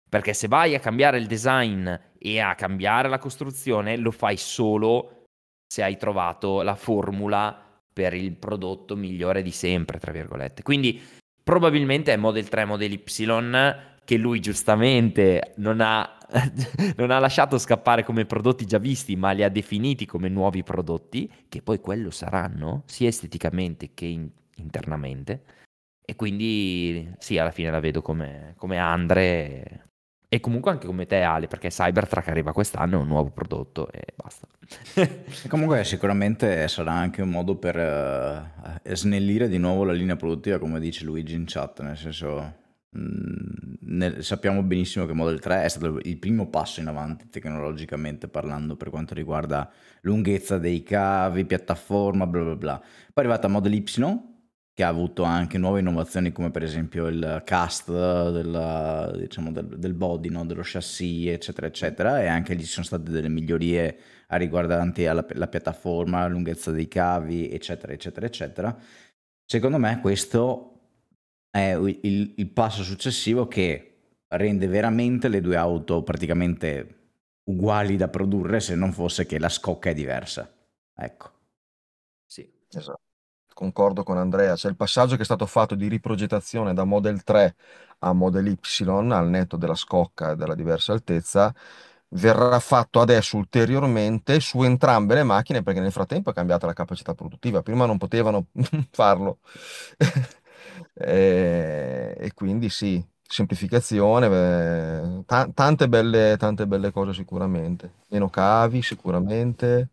[0.10, 5.26] Perché se vai a cambiare il design e a cambiare la costruzione, lo fai solo
[5.68, 10.64] se hai trovato la formula per il prodotto migliore di sempre, tra virgolette.
[10.64, 11.02] Quindi
[11.44, 13.02] probabilmente è Model 3, Model Y
[14.06, 16.18] che lui giustamente non ha,
[16.96, 21.30] non ha lasciato scappare come prodotti già visti, ma li ha definiti come nuovi prodotti,
[21.50, 25.44] che poi quello saranno, sia esteticamente che in- internamente.
[26.06, 29.87] E quindi sì, alla fine la vedo come, come Andre
[30.30, 34.04] E comunque anche come te Ale, perché Cybertruck arriva quest'anno, è un nuovo prodotto e
[34.14, 34.46] basta.
[34.96, 40.60] e comunque sicuramente sarà anche un modo per uh, snellire di nuovo la linea produttiva,
[40.60, 42.56] come dice Luigi in chat, nel senso
[42.98, 48.28] mm, nel, sappiamo benissimo che Model 3 è stato il primo passo in avanti tecnologicamente
[48.28, 49.72] parlando per quanto riguarda
[50.02, 52.78] lunghezza dei cavi, piattaforma, bla bla bla.
[52.78, 53.84] Poi è arrivata Model Y
[54.78, 59.96] che ha avuto anche nuove innovazioni come per esempio il cast del, diciamo, del, del
[59.96, 60.46] body, no?
[60.46, 63.98] dello chassis, eccetera, eccetera, e anche gli sono state delle migliorie
[64.28, 68.80] riguardanti alla, la piattaforma, la lunghezza dei cavi, eccetera, eccetera, eccetera.
[69.44, 70.80] Secondo me questo
[71.50, 73.96] è il, il passo successivo che
[74.28, 76.98] rende veramente le due auto praticamente
[77.46, 80.48] uguali da produrre se non fosse che la scocca è diversa.
[80.94, 81.32] Ecco.
[82.28, 83.06] Sì, esatto
[83.58, 87.56] concordo con Andrea, c'è il passaggio che è stato fatto di riprogettazione da Model 3
[88.00, 91.52] a Model Y al netto della scocca e della diversa altezza,
[92.10, 97.16] verrà fatto adesso ulteriormente su entrambe le macchine perché nel frattempo è cambiata la capacità
[97.16, 98.46] produttiva, prima non potevano
[98.92, 99.40] farlo.
[100.94, 109.90] e, e, quindi sì, semplificazione, beh, tante, belle, tante belle cose sicuramente, meno cavi sicuramente.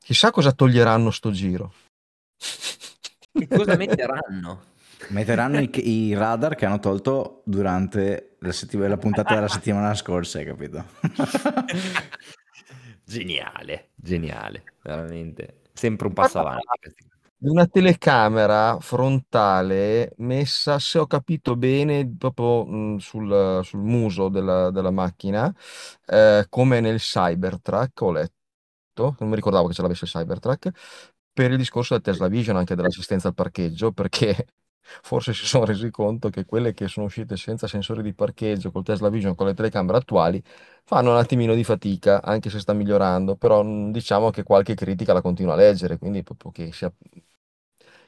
[0.00, 1.72] Chissà cosa toglieranno sto giro.
[3.32, 4.70] Che cosa metteranno?
[5.08, 10.38] Metteranno i, i radar che hanno tolto durante la, settim- la puntata della settimana scorsa,
[10.38, 10.84] hai capito?
[13.04, 15.62] geniale, geniale, veramente.
[15.72, 17.10] Sempre un passo avanti.
[17.44, 24.92] Una telecamera frontale messa, se ho capito bene, proprio mh, sul, sul muso della, della
[24.92, 25.52] macchina,
[26.06, 30.70] eh, come nel Cybertruck, ho letto, non mi ricordavo che ce l'avesse il Cybertruck,
[31.32, 34.46] per il discorso del Tesla Vision, anche dell'assistenza al parcheggio, perché
[35.02, 38.82] forse si sono resi conto che quelle che sono uscite senza sensori di parcheggio col
[38.84, 40.42] Tesla Vision, con le telecamere attuali,
[40.84, 45.22] fanno un attimino di fatica, anche se sta migliorando, però diciamo che qualche critica la
[45.22, 46.92] continua a leggere, quindi proprio che sia,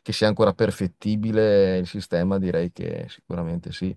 [0.03, 3.97] che sia ancora perfettibile il sistema, direi che sicuramente sì.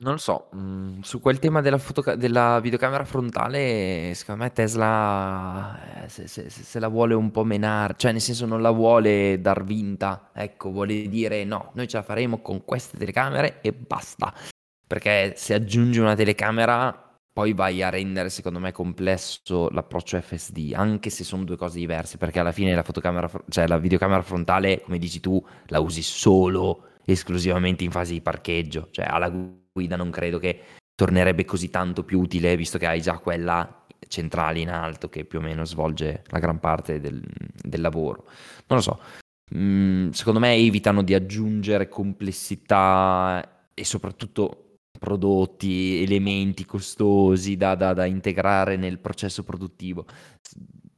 [0.00, 6.00] Non lo so, mhmm, su quel tema della fotoca della videocamera frontale, secondo me Tesla,
[6.02, 9.40] ehm, se se se la vuole un po' menar cioè nel senso non la vuole
[9.40, 14.34] dar vinta, ecco, vuole dire: "No, noi ce la faremo con queste telecamere e basta."
[14.86, 16.92] Perché se aggiungi una telecamera,
[17.32, 22.16] poi vai a rendere, secondo me, complesso l'approccio FSD, anche se sono due cose diverse,
[22.18, 26.02] perché alla fine la fotocamera fro cioè la videocamera frontale, come dici tu, la usi
[26.02, 29.30] solo, esclusivamente in fase di parcheggio, cioè alla
[29.74, 30.60] guida non credo che
[30.94, 35.40] tornerebbe così tanto più utile, visto che hai già quella centrale in alto che più
[35.40, 37.20] o meno svolge la gran parte del,
[37.60, 38.24] del lavoro.
[38.66, 39.00] Non lo so.
[39.56, 48.04] Mm, secondo me evitano di aggiungere complessità e soprattutto prodotti, elementi costosi da, da, da
[48.04, 50.06] integrare nel processo produttivo.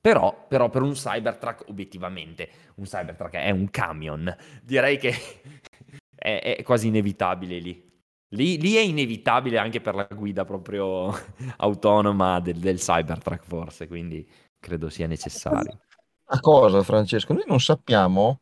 [0.00, 4.36] Però, però, per un Cybertruck, obiettivamente, un Cybertruck è un camion.
[4.62, 5.12] Direi che
[6.14, 7.85] è, è quasi inevitabile lì.
[8.30, 11.12] Lì, lì, è inevitabile anche per la guida proprio
[11.58, 15.80] autonoma del, del Cybertruck forse, quindi credo sia necessario.
[16.28, 18.40] Una cosa Francesco, noi non sappiamo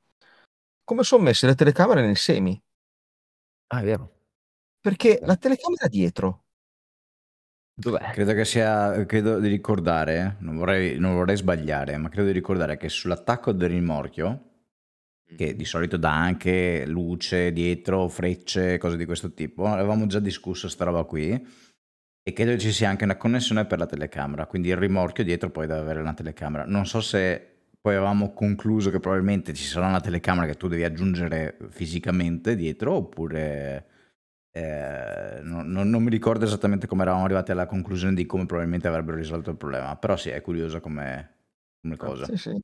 [0.85, 2.61] come sono messe le telecamere nel semi.
[3.69, 4.13] Ah, è vero.
[4.81, 6.45] Perché la telecamera dietro.
[7.75, 8.13] Dov'è?
[8.13, 12.77] Credo che sia, credo di ricordare, non vorrei, non vorrei sbagliare, ma credo di ricordare
[12.77, 14.54] che sull'attacco del rimorchio
[15.37, 19.67] che di solito dà anche luce dietro, frecce, cose di questo tipo.
[19.67, 21.47] Avevamo già discusso sta roba qui
[22.27, 25.67] e credo ci sia anche una connessione per la telecamera, quindi il rimorchio dietro poi
[25.67, 26.65] deve avere una telecamera.
[26.65, 30.85] Non so se poi avevamo concluso che probabilmente ci sarà una telecamera che tu devi
[30.85, 33.89] aggiungere fisicamente dietro oppure...
[34.57, 39.17] Eh, non, non, mi ricordo esattamente come eravamo arrivati alla conclusione di come probabilmente avrebbero
[39.17, 41.35] risolto il problema, però sì, è curioso come,
[41.83, 42.25] come cosa.
[42.27, 42.61] Sì, sì.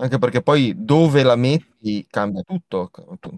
[0.00, 2.88] Anche perché poi dove la metti cambia tutto,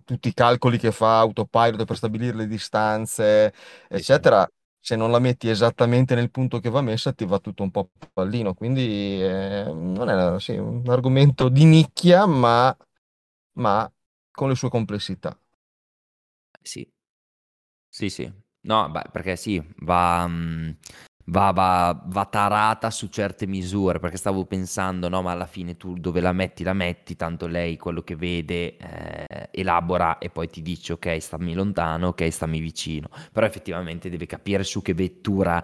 [0.05, 3.53] tutti i calcoli che fa Autopilot per stabilire le distanze,
[3.89, 4.47] eccetera.
[4.83, 7.91] Se non la metti esattamente nel punto che va messa, ti va tutto un po'
[8.13, 8.53] pallino.
[8.55, 12.75] Quindi eh, non è sì, un argomento di nicchia, ma,
[13.55, 13.91] ma
[14.31, 15.37] con le sue complessità.
[16.63, 16.91] Sì,
[17.89, 18.31] sì, sì.
[18.63, 20.77] No, beh, perché sì, va, mh,
[21.27, 25.95] va, va, va tarata su certe misure, perché stavo pensando, no, ma alla fine tu
[25.99, 30.63] dove la metti, la metti, tanto lei quello che vede eh, elabora e poi ti
[30.63, 35.63] dice ok, stammi lontano, ok, stammi vicino, però effettivamente deve capire su che vettura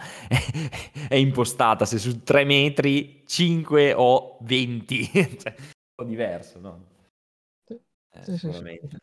[1.09, 6.85] è impostata, se su 3 metri, 5 o 20, cioè, un po' diverso, no?
[7.65, 7.79] Sì,
[8.13, 8.89] eh, sì, sicuramente.
[8.89, 8.97] Sì,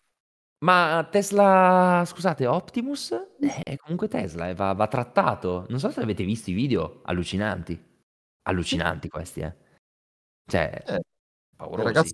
[0.63, 3.13] Ma Tesla, scusate, Optimus
[3.63, 5.65] è comunque Tesla e va, va trattato.
[5.67, 7.77] Non so se avete visto i video, allucinanti.
[8.43, 9.53] Allucinanti questi, eh.
[10.45, 11.01] Cioè, Eh, il
[11.57, 11.83] paurosi.
[11.83, 12.13] ragazzo,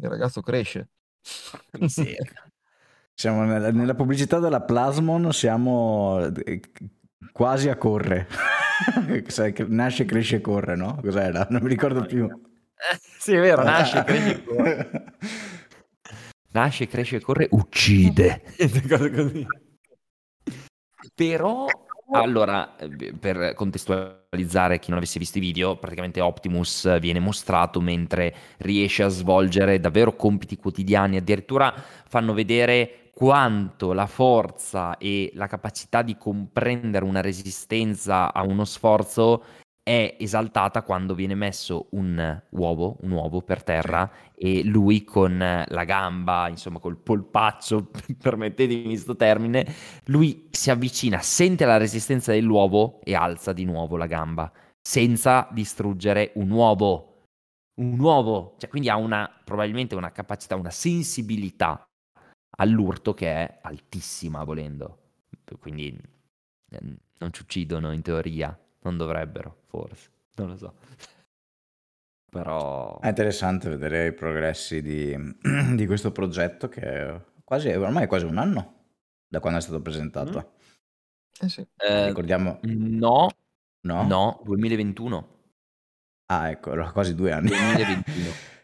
[0.00, 0.88] il ragazzo cresce.
[1.78, 2.24] Miseria.
[3.12, 6.60] Siamo nella, nella pubblicità della Plasmon, siamo eh,
[7.32, 8.28] quasi a corre.
[9.26, 11.00] Sai, che nasce, cresce e corre, no?
[11.02, 11.44] Cos'era?
[11.50, 12.26] Non mi ricordo più.
[12.26, 15.16] Eh, sì, è vero, nasce, cresce, corre.
[16.52, 18.42] Nasce, cresce, corre, uccide.
[21.14, 21.66] Però,
[22.12, 28.34] allora, eh, per contestualizzare chi non avesse visto i video, praticamente Optimus viene mostrato mentre
[28.58, 31.72] riesce a svolgere davvero compiti quotidiani, addirittura
[32.06, 39.44] fanno vedere quanto la forza e la capacità di comprendere una resistenza a uno sforzo
[39.88, 45.84] è esaltata quando viene messo un uovo, un uovo per terra e lui con la
[45.84, 47.88] gamba, insomma col polpaccio,
[48.20, 49.66] permettetemi questo termine,
[50.04, 56.32] lui si avvicina, sente la resistenza dell'uovo e alza di nuovo la gamba, senza distruggere
[56.34, 57.22] un uovo.
[57.80, 61.82] Un uovo, cioè quindi ha una, probabilmente una capacità, una sensibilità
[62.58, 64.98] all'urto che è altissima volendo.
[65.58, 65.98] Quindi
[66.72, 66.78] eh,
[67.20, 70.74] non ci uccidono in teoria, non dovrebbero, forse, non lo so.
[72.30, 72.98] Però...
[73.00, 75.16] È interessante vedere i progressi di,
[75.74, 78.74] di questo progetto che è quasi, ormai è quasi un anno
[79.26, 80.52] da quando è stato presentato.
[81.40, 81.66] Eh sì.
[81.76, 82.58] Eh, Ricordiamo...
[82.62, 83.28] no,
[83.80, 84.02] No?
[84.06, 85.36] no, 2021.
[86.26, 87.48] Ah, ecco, allora quasi due anni.
[87.48, 88.32] 2021.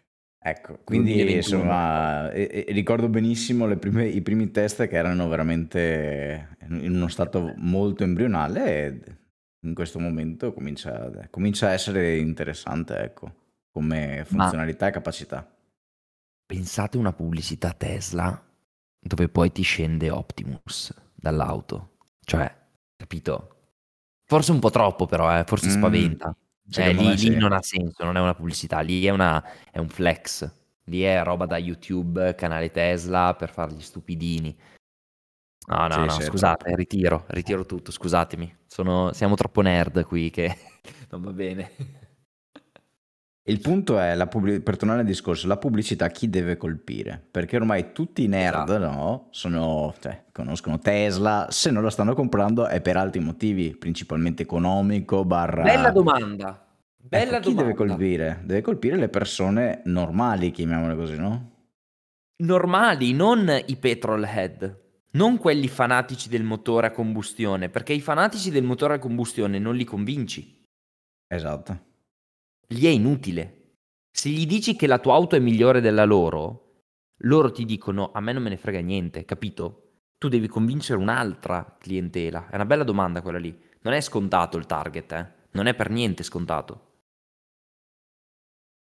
[0.46, 1.36] Ecco, quindi 2021.
[1.56, 7.08] insomma, e- e ricordo benissimo le prime- i primi test che erano veramente in uno
[7.08, 9.00] stato molto embrionale e
[9.64, 13.32] in questo momento comincia, comincia a essere interessante, ecco,
[13.70, 15.50] come funzionalità e capacità.
[16.46, 18.40] Pensate una pubblicità Tesla
[18.98, 21.96] dove poi ti scende Optimus dall'auto.
[22.20, 22.54] Cioè,
[22.96, 23.50] capito?
[24.26, 26.36] Forse un po' troppo però, eh, forse Mm, spaventa.
[26.68, 29.88] Cioè, lì, lì non ha senso, non è una pubblicità, lì è, una- è un
[29.88, 30.50] flex.
[30.84, 34.56] Lì è roba da YouTube, canale Tesla per fare gli stupidini.
[35.66, 38.54] No, no, Sì, no, sì, scusate, ritiro, ritiro tutto, scusatemi.
[38.66, 40.54] Sono- siamo troppo nerd qui che
[41.10, 41.70] non va bene.
[43.46, 47.22] Il punto è, la pubblic- per tornare al discorso, la pubblicità chi deve colpire?
[47.30, 48.78] Perché ormai tutti i nerd Esatto.
[48.78, 49.26] no?
[49.32, 55.26] Sono, cioè, conoscono Tesla, se non la stanno comprando è per altri motivi, principalmente economico,
[55.26, 55.62] barra...
[55.62, 56.66] Bella domanda.
[56.96, 57.94] Bella Ecco, chi deve domanda.
[57.94, 58.40] colpire?
[58.44, 61.50] Deve colpire le persone normali, chiamiamole così, no?
[62.36, 64.80] normali, non i petrolhead,
[65.14, 69.74] non quelli fanatici del motore a combustione, perché i fanatici del motore a combustione non
[69.74, 70.62] li convinci,
[71.26, 71.84] Esatto.
[72.66, 73.76] gli è inutile.
[74.10, 76.82] Se gli dici che la tua auto è migliore della loro,
[77.22, 79.80] loro ti dicono a me non me ne frega niente, capito?
[80.18, 82.48] Tu devi convincere un'altra clientela.
[82.48, 83.56] È una bella domanda quella lì.
[83.82, 85.32] Non è scontato il target, eh?
[85.52, 86.93] Non è per niente scontato.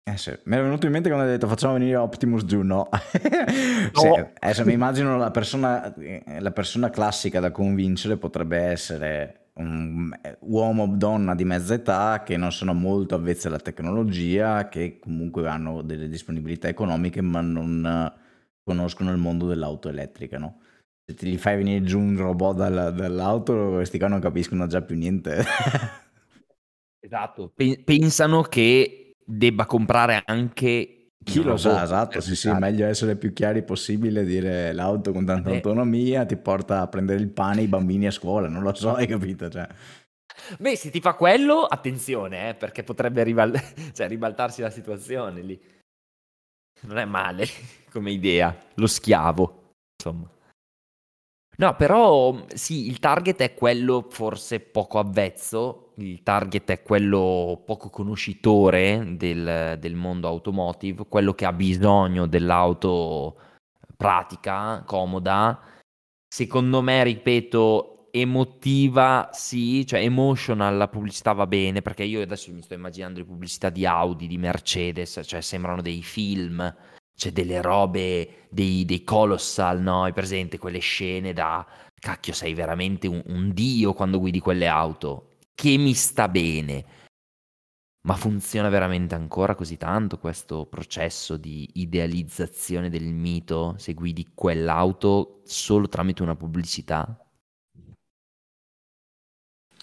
[0.09, 2.89] Eh sì, mi è venuto in mente quando hai detto facciamo venire Optimus giù, no?
[3.93, 10.37] Sì, mi immagino la persona, eh, la persona classica da convincere potrebbe essere un eh,
[10.43, 15.49] uomo o donna di mezza età che non sono molto avvezzi alla tecnologia, che comunque
[15.49, 18.21] hanno delle disponibilità economiche ma non eh,
[18.63, 20.61] conoscono il mondo dell'auto elettrica, no?
[21.05, 24.83] Se ti gli fai venire giù un robot dalla- dall'auto, questi qua non capiscono già
[24.83, 25.43] più niente.
[27.01, 27.53] Esatto.
[27.55, 32.70] Pe- pensano che debba comprare anche Chi lo sa, esatto, per sì, sì, guidare.
[32.70, 35.55] meglio essere più chiari possibile, dire l'auto con tanta Eh.
[35.55, 38.95] autonomia ti porta a prendere il pane e i bambini a scuola, non lo so,
[38.95, 39.49] hai capito?
[39.49, 39.66] Cioè,
[40.59, 43.59] Beh, se ti fa quello, attenzione, eh, perché potrebbe rival-
[43.93, 45.61] cioè, ribaltarsi la situazione lì.
[46.83, 47.47] Non è male
[47.91, 50.31] come idea, lo schiavo, insomma.
[51.59, 57.89] No, però sì, il target è quello forse poco avvezzo, il target è quello poco
[57.89, 63.37] conoscitore del, del mondo automotive, quello che ha bisogno dell'auto
[63.97, 65.59] pratica, comoda.
[66.29, 72.63] Secondo me, ripeto, emotiva sì, cioè emotional la pubblicità va bene, perché io adesso mi
[72.63, 76.75] sto immaginando le pubblicità di Audi, di Mercedes, cioè sembrano dei film,
[77.17, 80.05] c'è delle robe, dei, dei colossal, no?
[80.05, 81.67] Hai presente quelle scene da,
[81.99, 87.05] cacchio, sei veramente un, un dio quando guidi quelle auto, che mi sta bene.
[88.07, 95.41] Ma funziona veramente ancora così tanto questo processo di idealizzazione del mito se guidi quell'auto
[95.45, 97.19] solo tramite una pubblicità?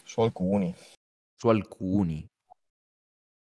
[0.05, 0.73] Su alcuni.
[1.35, 2.25] Su alcuni.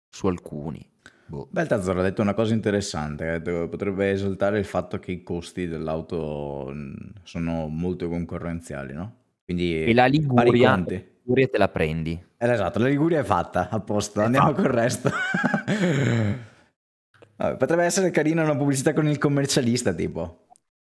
[0.08, 0.93] Su alcuni.
[1.34, 1.48] Boh.
[1.50, 5.22] Baltazar ha detto una cosa interessante, ha detto che potrebbe esaltare il fatto che i
[5.24, 9.16] costi dell'auto mh, sono molto concorrenziali, no?
[9.44, 10.84] Quindi E la Liguria, la
[11.24, 12.12] Liguria te la prendi.
[12.36, 15.10] Eh, esatto, la Liguria è fatta, a posto, È andiamo col resto.
[17.36, 20.46] Vabbè, potrebbe essere carina una pubblicità con il commercialista, tipo.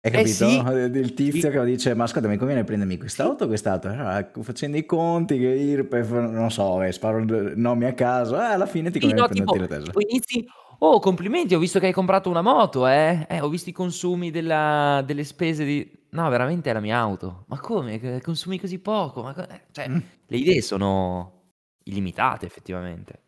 [0.03, 0.63] Hai Eh capito?
[0.63, 3.89] sì, Del tizio che dice, ma ascolta, mi conviene prendermi quest'auto o quest'auto?
[3.89, 7.23] Allora, ecco, facendo i conti, che IRPEF, non so, eh, sparo
[7.55, 9.95] nomi a caso, eh, alla fine ti Sì, conviene no, prenderti tipo, la Tesla.
[9.99, 10.47] inizi,
[10.81, 13.27] oh complimenti, ho visto che hai comprato una moto, eh?
[13.29, 15.99] Eh, ho visto i consumi della- delle spese di...
[16.11, 17.45] No, veramente è la mia auto.
[17.49, 18.21] Ma come?
[18.21, 19.23] Consumi così poco?
[19.23, 19.99] Ma co- eh, cioè, Mm.
[20.27, 21.53] le idee sono
[21.85, 23.23] illimitate effettivamente.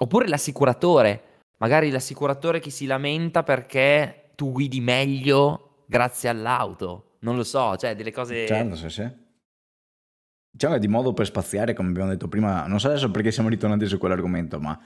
[0.00, 7.16] Oppure l'assicuratore, magari l'assicuratore che si lamenta perché tu guidi meglio grazie all'auto.
[7.20, 8.34] Non lo so, cioè delle cose...
[8.44, 9.10] Certo, sì, sì.
[10.50, 13.48] Diciamo che di modo per spaziare, come abbiamo detto prima, non so adesso perché siamo
[13.48, 14.78] ritornati su quell'argomento, ma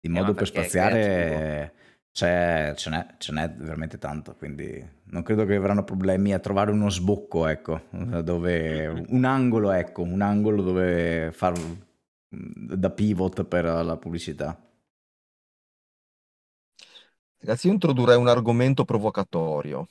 [0.00, 1.74] di Eh, modo ma per spaziare
[2.10, 6.70] c'è, ce n'è, ce n'è veramente tanto, quindi non credo che avranno problemi a trovare
[6.70, 7.82] uno sbocco, ecco,
[8.22, 14.58] dove, un angolo, ecco, un angolo dove far mm, da pivot per la pubblicità.
[17.38, 19.88] Ragazzi, io introdurrei un argomento provocatorio.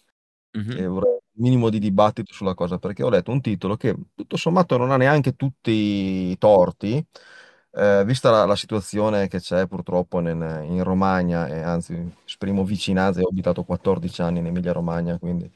[0.51, 0.71] Mhm.
[0.77, 4.35] e vorrei un minimo di dibattito sulla cosa, perché ho letto un titolo che tutto
[4.37, 7.03] sommato non ha neanche tutti i torti,
[7.71, 11.95] eh, vista la, la situazione che c'è purtroppo nel- in Romagna, e anzi
[12.25, 15.49] esprimo vicinanza, ho abitato 14 anni in Emilia-Romagna, quindi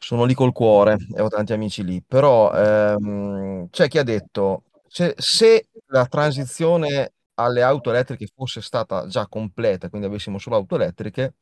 [0.00, 4.64] sono lì col cuore e ho tanti amici lì, però ehm, c'è chi ha detto,
[4.86, 10.76] se, se la transizione alle auto elettriche fosse stata già completa, quindi avessimo solo auto
[10.76, 11.34] elettriche,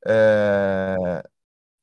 [0.00, 1.22] eh,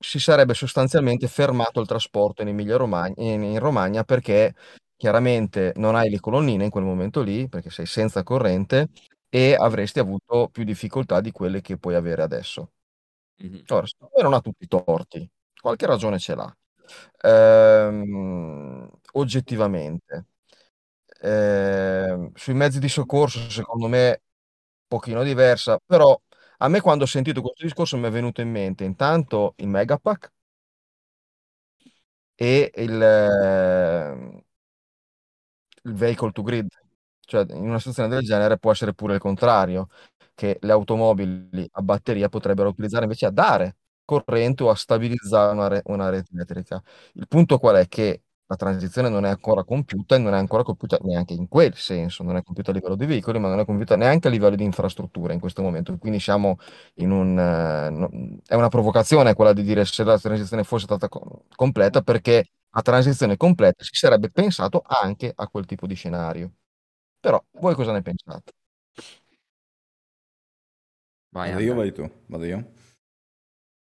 [0.02, 4.56] si sarebbe sostanzialmente fermato il trasporto in Emilia-Romagna, in, in Romagna perché
[4.98, 8.90] chiaramente non hai le colonnine in quel momento lì, perché sei senza corrente
[9.30, 12.72] e avresti avuto più difficoltà di quelle che puoi avere adesso.
[13.38, 13.64] Mhm.
[13.70, 15.30] Ora, secondo me non ha tutti i torti,
[15.62, 16.56] qualche ragione ce l'ha.
[17.24, 20.26] Ehm, oggettivamente.
[21.22, 26.20] Ehm, sui mezzi di soccorso, secondo me, un pochino diversa, però
[26.64, 30.32] a me quando ho sentito questo discorso mi è venuto in mente intanto il Megapack
[32.36, 34.42] e il, ehm,
[35.84, 36.68] il vehicle to grid,
[37.22, 39.88] cioè in una situazione del genere può essere pure il contrario,
[40.36, 45.68] che le automobili a batteria potrebbero utilizzare invece a dare corrente o a stabilizzare una,
[45.68, 46.82] re- una rete elettrica.
[47.14, 47.88] Il punto qual è?
[47.88, 51.74] Che la transizione non è ancora compiuta e non è ancora compiuta neanche in quel
[51.76, 54.56] senso, non è compiuta a livello di veicoli, ma non è compiuta neanche a livello
[54.58, 55.98] di infrastrutture in questo momento.
[55.98, 56.58] Quindi siamo
[56.96, 57.38] in un...
[57.40, 58.10] eh, no-
[58.46, 62.82] è una provocazione quella di dire se la transizione fosse stata co- completa, perché a
[62.82, 66.52] transizione completa si sarebbe pensato anche a quel tipo di scenario.
[67.20, 68.54] Però voi cosa ne pensate?
[71.32, 72.60] Vai, Vado io, vai tu, vado io.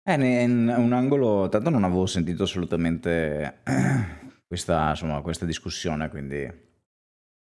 [0.04, 3.60] Eh, è un un angolo, tanto non avevo sentito assolutamente
[4.48, 6.42] questa, insomma, questa discussione, quindi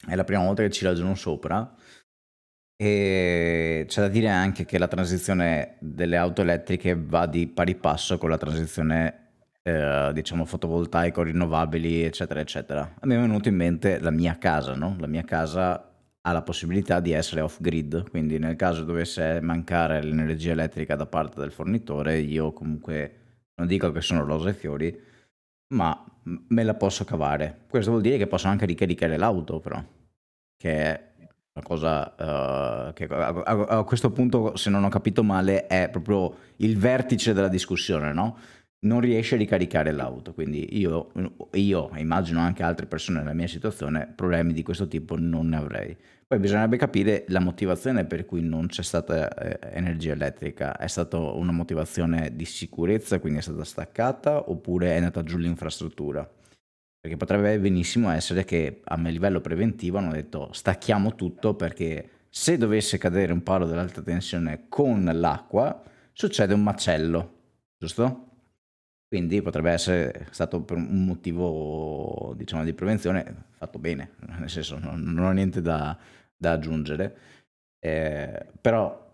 [0.05, 1.73] è la prima volta che ci ragiono sopra.
[2.79, 8.19] E c'è da dire anche che la transizione delle auto elettriche va di pari passo
[8.19, 9.29] con la transizione,
[9.63, 12.93] eh, diciamo, fotovoltaico, rinnovabili, eccetera, eccetera.
[12.99, 14.95] A me è venuto in mente la mia casa, no?
[14.99, 15.91] La mia casa
[16.21, 21.39] ha la possibilità di essere off-grid, quindi nel caso dovesse mancare l'energia elettrica da parte
[21.39, 23.13] del fornitore, io comunque
[23.55, 25.01] non dico che sono rose e fiori,
[25.69, 27.65] ma me la posso cavare.
[27.69, 29.81] Questo vuol dire che posso anche ricaricare l'auto, però,
[30.55, 31.07] che è
[31.53, 35.89] una cosa eh, che a, a- a questo punto, se non ho capito male, è
[35.89, 38.37] proprio il vertice della discussione, no?
[38.79, 41.11] Non riesce a ricaricare l'auto, quindi io,
[41.53, 45.97] io immagino anche altre persone nella mia situazione, problemi di questo tipo non ne avrei.
[46.27, 50.77] Poi bisognerebbe capire la motivazione per cui non c'è stata eh, energia elettrica.
[50.77, 56.29] È stata una motivazione di sicurezza, quindi è stata staccata, oppure è andata giù l'infrastruttura?
[56.99, 62.97] Perché potrebbe benissimo essere che a livello preventivo hanno detto stacchiamo tutto perché se dovesse
[62.97, 67.33] cadere un palo dell'alta tensione con l'acqua succede un macello,
[67.77, 68.26] giusto?
[69.07, 75.01] Quindi potrebbe essere stato per un motivo, diciamo, di prevenzione fatto bene, nel senso non,
[75.01, 75.97] non ho niente da,
[76.35, 77.17] da aggiungere.
[77.79, 79.05] Eh, però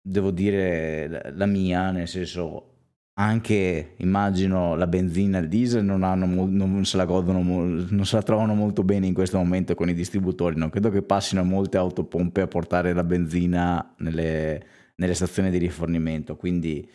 [0.00, 2.68] devo dire la- mia, nel senso
[3.14, 8.16] anche immagino la benzina e il diesel non, hanno non se la godono, non se
[8.16, 10.56] la trovano molto bene in questo momento con i distributori.
[10.56, 14.64] Non credo che passino molte autopompe a portare la benzina nelle,
[14.96, 16.36] nelle stazioni di rifornimento.
[16.36, 16.88] Quindi,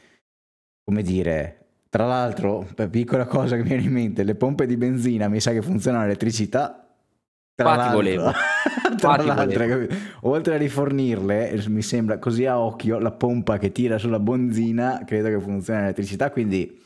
[0.84, 1.67] come dire,
[1.98, 5.40] tra l'altro, per piccola cosa che mi viene in mente, le pompe di benzina mi
[5.40, 6.88] sa che funzionano a elettricità.
[7.56, 8.32] Tra Qua ti l'altro, volevo.
[8.98, 9.88] tra l'altro,
[10.22, 15.30] oltre a rifornirle, mi sembra così a occhio la pompa che tira sulla benzina, credo
[15.30, 16.80] che funzioni l'elettricità, quindi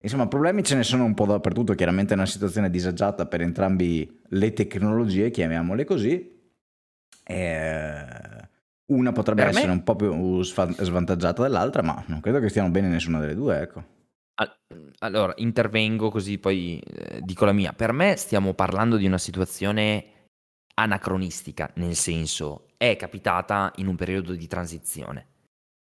[0.00, 4.22] insomma problemi ce ne sono un po' dappertutto, chiaramente è una situazione disagiata per entrambi
[4.28, 6.40] le tecnologie, chiamiamole così.
[7.22, 8.06] E
[8.86, 9.72] una potrebbe per essere me...
[9.74, 14.00] un po' più svantaggiata dell'altra, ma non credo che stiano bene nessuna delle due, ecco.
[14.98, 17.72] Allora, intervengo così poi eh, dico la mia.
[17.72, 20.26] Per me stiamo parlando di una situazione
[20.74, 25.26] anacronistica, nel senso è capitata in un periodo di transizione.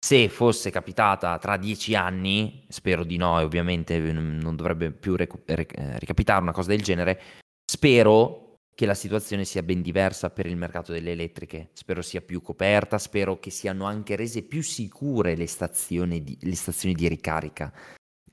[0.04, 5.42] Se fosse capitata tra dieci anni, spero di no, e ovviamente non dovrebbe più recu-
[5.46, 7.20] rec- eh, ricapitare una cosa del genere,
[7.64, 12.42] spero che la situazione sia ben diversa per il mercato delle elettriche, spero sia più
[12.42, 17.72] coperta, spero che siano anche rese più sicure le stazioni di, le stazioni di ricarica.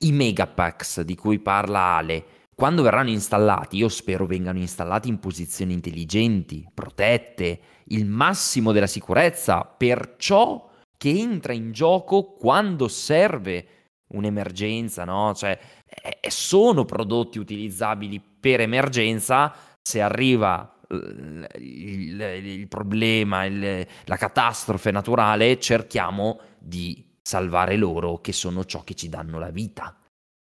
[0.02, 2.24] I megapacks di cui parla Ale,
[2.54, 9.64] quando verranno installati, io spero vengano installati in posizioni intelligenti, protette, il massimo della sicurezza.
[9.64, 13.66] Per ciò che entra in gioco quando serve
[14.08, 15.34] un'emergenza, no?
[15.34, 24.16] Cioè, eh, sono prodotti utilizzabili per emergenza, se arriva il, il, il problema, il, la
[24.16, 29.96] catastrofe naturale, cerchiamo di salvare loro che sono ciò che ci danno la vita.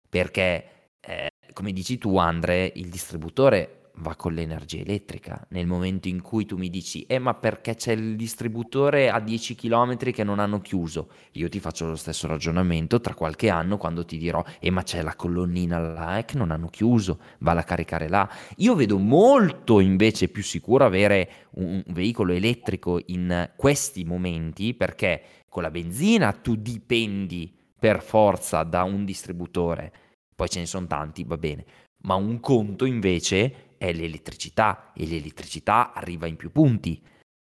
[0.10, 5.46] Perché, eh, come dici tu, Andre, il distributore va con l'energia elettrica.
[5.50, 9.56] Nel momento in cui tu mi dici, eh ma perché c'è il distributore a 10
[9.56, 11.10] km che non hanno chiuso?
[11.34, 15.02] Io ti faccio lo stesso ragionamento tra qualche anno quando ti dirò, eh ma c'è
[15.02, 18.28] la colonnina là eh, che non hanno chiuso, valla a caricare là.
[18.58, 25.62] Io vedo molto invece più sicuro avere un veicolo elettrico in questi momenti perché con
[25.62, 29.94] la benzina tu dipendi per forza da un distributore.
[30.36, 31.64] Poi ce ne sono tanti, va bene,
[32.06, 37.00] ma un conto invece è l'elettricità e l'elettricità arriva in più punti.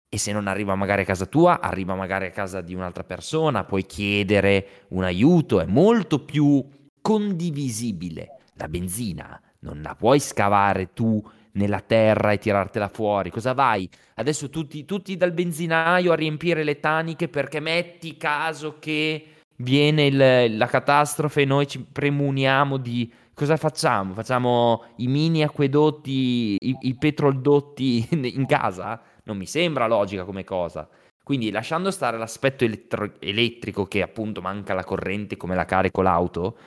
[0.09, 3.65] E se non arriva magari a casa tua, arriva magari a casa di un'altra persona,
[3.65, 6.67] puoi chiedere un aiuto, è molto più
[6.99, 8.39] condivisibile.
[8.55, 11.23] La benzina non la puoi scavare tu
[11.53, 13.29] nella terra e tirartela fuori.
[13.29, 13.89] Cosa vai?
[14.15, 19.25] Adesso tutti, tutti dal benzinaio a riempire le taniche perché metti caso che
[19.57, 24.13] viene il, la catastrofe e noi ci premuniamo di cosa facciamo?
[24.13, 29.01] Facciamo i mini acquedotti, i, i petroldotti in casa?
[29.23, 30.87] Non mi sembra logica come cosa.
[31.23, 36.57] Quindi lasciando stare l'aspetto elettro- elettrico che appunto manca la corrente come la carico l'auto,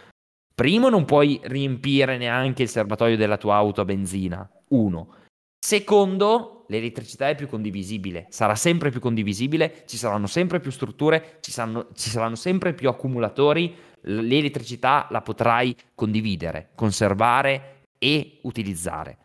[0.55, 5.17] primo non puoi riempire neanche il serbatoio della tua auto a benzina, uno.
[5.59, 11.51] Secondo, l'elettricità è più condivisibile, sarà sempre più condivisibile, ci saranno sempre più strutture, ci
[11.51, 19.19] saranno, ci saranno sempre più accumulatori, l'elettricità la potrai condividere, conservare e utilizzare.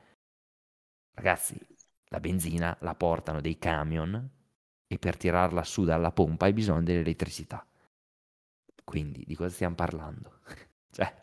[1.13, 1.59] Ragazzi,
[2.07, 4.29] la benzina la portano dei camion
[4.87, 7.65] e per tirarla su dalla pompa hai bisogno dell'elettricità.
[8.83, 10.39] Quindi di cosa stiamo parlando?
[10.91, 11.13] Cioè,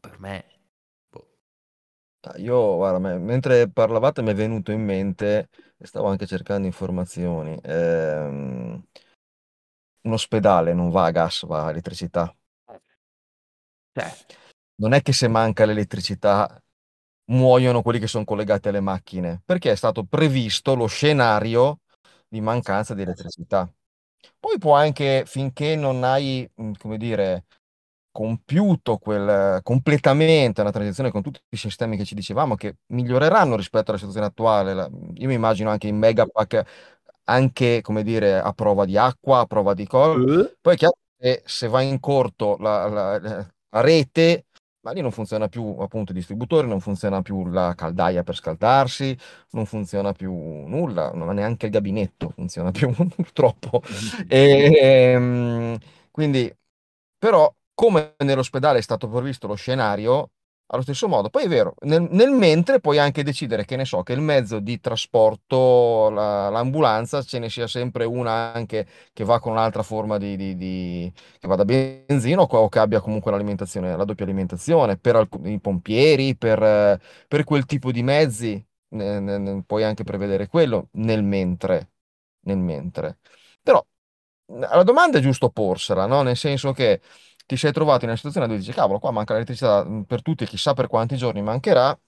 [0.00, 0.44] per me...
[1.10, 1.26] Boh.
[2.22, 5.48] Ah, io, guarda, mentre parlavate mi è venuto in mente,
[5.78, 8.82] e stavo anche cercando informazioni, ehm,
[10.06, 12.34] un ospedale non va a gas, va a elettricità.
[13.92, 14.16] Cioè,
[14.76, 16.62] non è che se manca l'elettricità
[17.26, 21.80] muoiono quelli che sono collegati alle macchine, perché è stato previsto lo scenario
[22.28, 23.70] di mancanza di elettricità.
[24.38, 27.46] Poi può anche, finché non hai, come dire,
[28.18, 33.90] compiuto quel, completamente una transizione con tutti i sistemi che ci dicevamo, che miglioreranno rispetto
[33.90, 34.72] alla situazione attuale.
[35.14, 36.64] Io mi immagino anche in Megapack
[37.26, 40.18] anche, come dire, a prova di acqua, a prova di cose.
[40.18, 40.52] Uh.
[40.60, 44.46] Poi è chiaro che se va in corto la, la, la rete,
[44.80, 49.16] ma lì non funziona più appunto il distributore, non funziona più la caldaia per scaldarsi,
[49.50, 53.80] non funziona più nulla, non neanche il gabinetto funziona più purtroppo.
[54.26, 55.78] e, ehm,
[56.10, 56.52] quindi,
[57.16, 60.30] però, come nell'ospedale è stato previsto lo scenario,
[60.66, 61.30] allo stesso modo.
[61.30, 64.58] Poi è vero, nel, nel, mentre puoi anche decidere che ne so, che il mezzo
[64.58, 70.18] di trasporto, la, l'ambulanza, ce ne sia sempre una anche che va con un'altra forma
[70.18, 75.14] di, di, di che vada benzina o che abbia comunque l'alimentazione, la doppia alimentazione, per
[75.14, 81.22] alcuni, pompieri, per, per quel tipo di mezzi, ne, ne, puoi anche prevedere quello nel
[81.22, 81.92] mentre,
[82.46, 83.18] nel mentre.
[83.62, 83.80] Però
[84.46, 86.22] la domanda è giusto porsela, no?
[86.22, 87.00] Nel senso che
[87.48, 90.44] ti sei trovato in una situazione dove dici, cavolo, qua manca l'elettricità mm, per tutti,
[90.44, 91.98] chissà per quanti giorni mancherà,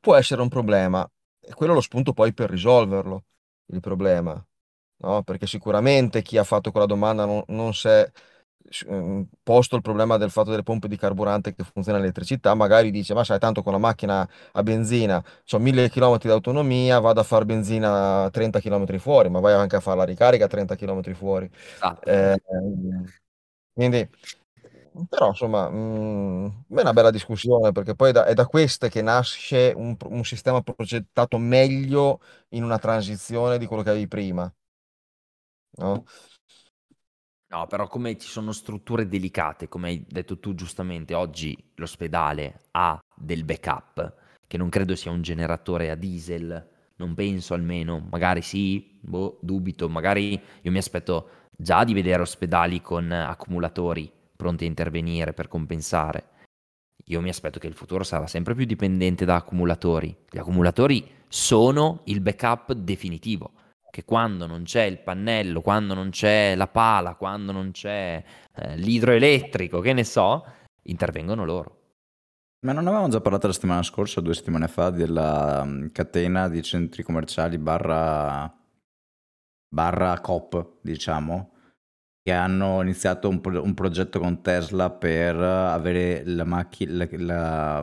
[0.00, 1.08] può essere un problema.
[1.40, 3.24] E quello è lo spunto poi per risolverlo,
[3.66, 4.44] il problema.
[4.98, 5.22] No?
[5.22, 8.10] Perché sicuramente chi ha fatto quella domanda non, non si è
[8.90, 13.14] mm, posto il problema del fatto delle pompe di carburante che funzionano all'elettricità, magari dice,
[13.14, 17.22] ma sai, tanto con la macchina a benzina ho 1000 km di autonomia, vado a
[17.24, 20.76] fare benzina a 30 km fuori, ma vai anche a fare la ricarica a 30
[20.76, 21.50] km fuori.
[21.52, 22.10] Esatto.
[22.10, 22.36] Eh,
[23.72, 24.08] quindi,
[25.08, 29.02] però insomma, mh, è una bella discussione perché poi è da, è da queste che
[29.02, 32.20] nasce un, un sistema progettato meglio
[32.50, 34.52] in una transizione di quello che avevi prima.
[35.78, 36.04] No?
[37.52, 42.96] No, però come ci sono strutture delicate, come hai detto tu giustamente, oggi l'ospedale ha
[43.12, 44.14] del backup,
[44.46, 49.88] che non credo sia un generatore a diesel, non penso almeno, magari sì, boh, dubito,
[49.88, 54.10] magari io mi aspetto già di vedere ospedali con accumulatori
[54.40, 56.28] pronti a intervenire per compensare.
[57.04, 60.16] Io mi aspetto che il futuro sarà sempre più dipendente da accumulatori.
[60.30, 63.52] Gli accumulatori sono il backup definitivo
[63.90, 68.22] che quando non c'è il pannello, quando non c'è la pala, quando non c'è
[68.54, 70.46] eh, l'idroelettrico, che ne so,
[70.84, 71.78] intervengono loro.
[72.60, 76.62] Ma non avevamo già parlato la settimana scorsa, due settimane fa, della mm, catena di
[76.62, 78.54] centri commerciali barra,
[79.68, 81.50] barra COP, diciamo,
[82.22, 87.82] che hanno iniziato un, pro- un progetto con Tesla per avere la macchi- la- la-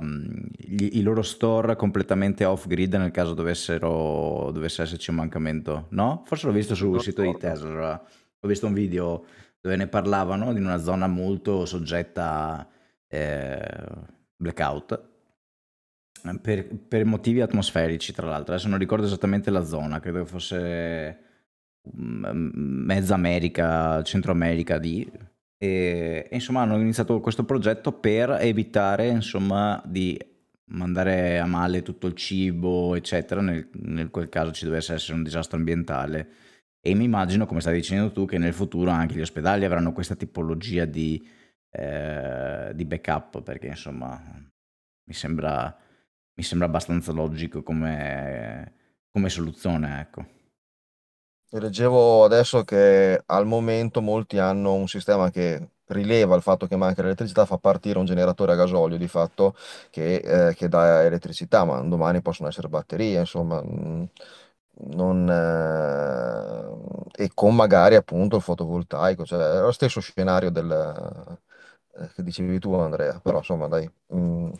[0.55, 6.21] gli- i loro store completamente off-grid nel caso dovessero, dovesse esserci un mancamento, no?
[6.25, 7.35] Forse l'ho visto sul sito di.
[7.37, 8.03] Tesla,
[8.39, 9.25] ho visto un video
[9.59, 12.67] dove ne parlavano di una zona molto soggetta a
[13.07, 13.87] eh,
[14.35, 15.15] blackout.
[16.41, 21.17] Per, per motivi atmosferici, tra l'altro, adesso non ricordo esattamente la zona, credo che fosse
[21.19, 21.26] mm,
[21.93, 25.09] mezza America, Centro America di
[25.59, 30.17] e, e, insomma hanno iniziato questo progetto per evitare insomma di
[30.69, 33.41] mandare a male tutto il cibo eccetera.
[33.41, 36.29] Nel, nel quel caso ci dovesse essere un disastro ambientale.
[36.79, 40.15] E mi immagino come stai dicendo tu che nel futuro anche gli ospedali avranno questa
[40.15, 41.27] tipologia di,
[41.71, 44.21] eh, di backup perché insomma
[45.03, 45.75] mi sembra,
[46.33, 48.73] mi sembra abbastanza logico come,
[49.11, 50.36] come soluzione ecco
[51.49, 57.01] Leggevo adesso che al momento molti hanno un sistema che rileva il fatto che manca
[57.01, 59.55] l'elettricità, fa partire un generatore a gasolio di fatto
[59.89, 60.15] che,
[60.49, 64.03] eh, che dà elettricità, ma domani possono essere batterie, insomma, mm,
[64.89, 65.29] non,
[67.17, 70.69] eh, e con magari appunto il fotovoltaico, cioè è lo stesso scenario del,
[71.97, 74.51] eh, che dicevi tu Andrea, però insomma dai, mm,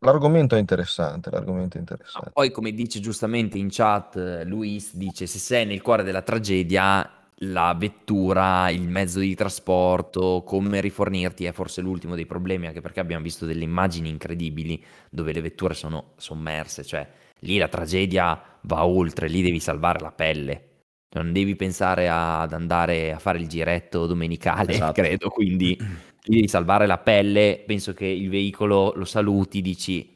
[0.00, 2.30] l'argomento è interessante, l'argomento è interessante.
[2.32, 7.10] poi, come dice giustamente in chat, eh, Luis dice: Se sei nel cuore della tragedia,
[7.40, 13.00] la vettura, il mezzo di trasporto, come rifornirti è forse l'ultimo dei problemi, anche perché
[13.00, 17.06] abbiamo visto delle immagini incredibili dove le vetture sono sommerse, cioè
[17.40, 20.70] lì la tragedia va oltre, lì devi salvare la pelle.
[21.16, 25.78] Non devi pensare ad andare a fare il giretto domenicale, esatto credo, quindi
[26.26, 27.62] devi salvare la pelle.
[27.66, 30.14] Penso che il veicolo lo saluti, dici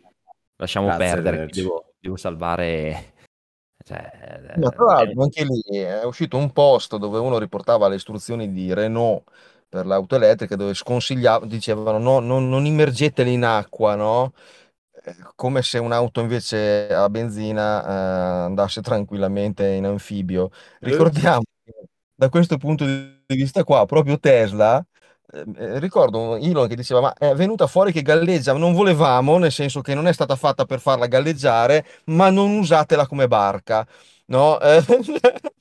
[0.56, 3.12] lasciamo grazie perdere, devo, devo salvare.
[3.82, 7.94] Cioè, Ma tra eh, l'altro anche lì è uscito un post dove uno riportava le
[7.94, 9.24] istruzioni di Renault
[9.70, 14.34] per l'auto elettrica dove sconsigliava, dicevano no, non, non immergetele in acqua, no?
[15.02, 20.50] Eh, Come se un'auto invece a benzina eh, andasse tranquillamente in anfibio.
[20.80, 21.72] Ricordiamo che
[22.14, 24.84] da questo punto di vista qua, proprio Tesla,
[25.32, 29.52] eh, eh, ricordo Elon che diceva, ma è venuta fuori che galleggia, non volevamo, nel
[29.52, 33.86] senso che non è stata fatta per farla galleggiare, ma non usatela come barca,
[34.26, 34.58] no?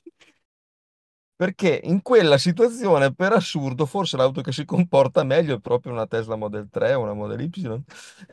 [1.35, 6.05] Perché in quella situazione, per assurdo, forse l'auto che si comporta meglio è proprio una
[6.05, 7.81] Tesla Model 3 o una Model Y.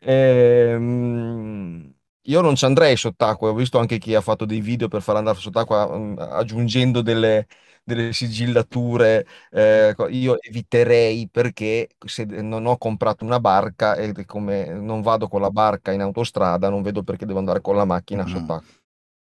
[0.01, 5.03] Ehm, io non ci andrei sott'acqua, ho visto anche chi ha fatto dei video per
[5.03, 5.89] far andare sott'acqua
[6.37, 7.47] aggiungendo delle,
[7.87, 9.27] delle sigillature.
[9.51, 15.41] eh, io eviterei perché se non ho comprato una barca e come non vado con
[15.41, 18.27] la barca in autostrada, non vedo perché devo andare con la macchina Mm.
[18.27, 18.63] sott'acqua.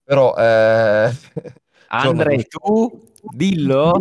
[0.05, 1.11] Però eh,
[1.97, 2.47] giorno Andre, così.
[2.49, 2.73] tu
[3.31, 3.93] dillo.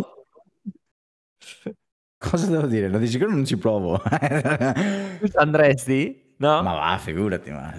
[2.18, 2.88] cosa devo dire?
[2.88, 4.00] lo dici che non ci provo
[5.36, 6.25] andresti?
[6.38, 6.62] No?
[6.62, 7.72] ma va figurati ma...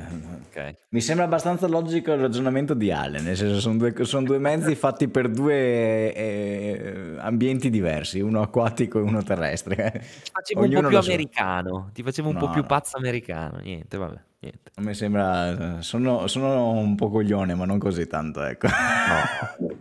[0.48, 0.74] Ok.
[0.90, 4.74] Mi sembra abbastanza logico il ragionamento di Ale, nel senso sono due, sono due mezzi
[4.74, 9.76] fatti per due eh, ambienti diversi, uno acquatico e uno terrestre.
[10.24, 11.12] Ti facevo un po' più lo so.
[11.12, 12.68] americano, ti facevo un po' No, più no.
[12.68, 13.60] pazzo americano.
[13.60, 14.72] Niente, vabbè, niente.
[14.78, 15.82] Mi sembra...
[15.82, 18.68] Sono, sono un po' coglione, ma non così tanto, ecco.
[18.68, 19.76] No,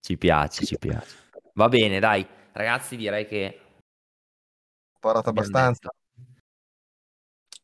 [0.00, 1.16] ci piace, ci piace.
[1.52, 3.58] Va bene, dai, ragazzi, direi che
[4.94, 5.90] Ho parlato abbastanza.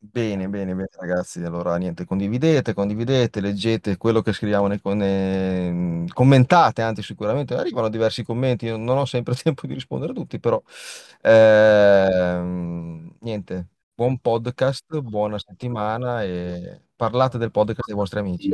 [0.03, 1.43] Bene, bene, bene, ragazzi.
[1.43, 7.87] Allora, niente, condividete, condividete, leggete quello che scriviamo nei, con- nei- commentate, anzi, sicuramente arrivano
[7.87, 8.65] diversi commenti.
[8.65, 10.59] Io non ho sempre tempo di rispondere a tutti, però
[11.21, 18.49] ehm, niente, buon podcast, buona settimana e parlate del podcast ai vostri amici.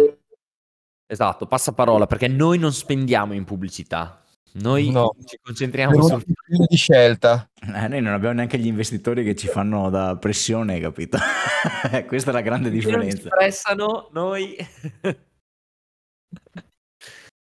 [1.06, 4.22] Esatto, passa parola perché noi non spendiamo in pubblicità.
[4.60, 6.24] Noi No, ci concentriamo sul
[6.68, 7.48] di scelta.
[7.62, 11.18] Eh, noi non abbiamo neanche gli investitori che ci fanno da pressione, capito?
[12.08, 13.30] Questa è la grande non ci differenza.
[13.30, 14.56] pressano, noi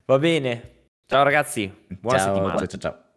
[0.07, 0.87] Va bene.
[1.07, 2.59] Ciao ragazzi, buona Ciao, settimana.
[2.59, 3.12] ciao, ciao, ciao.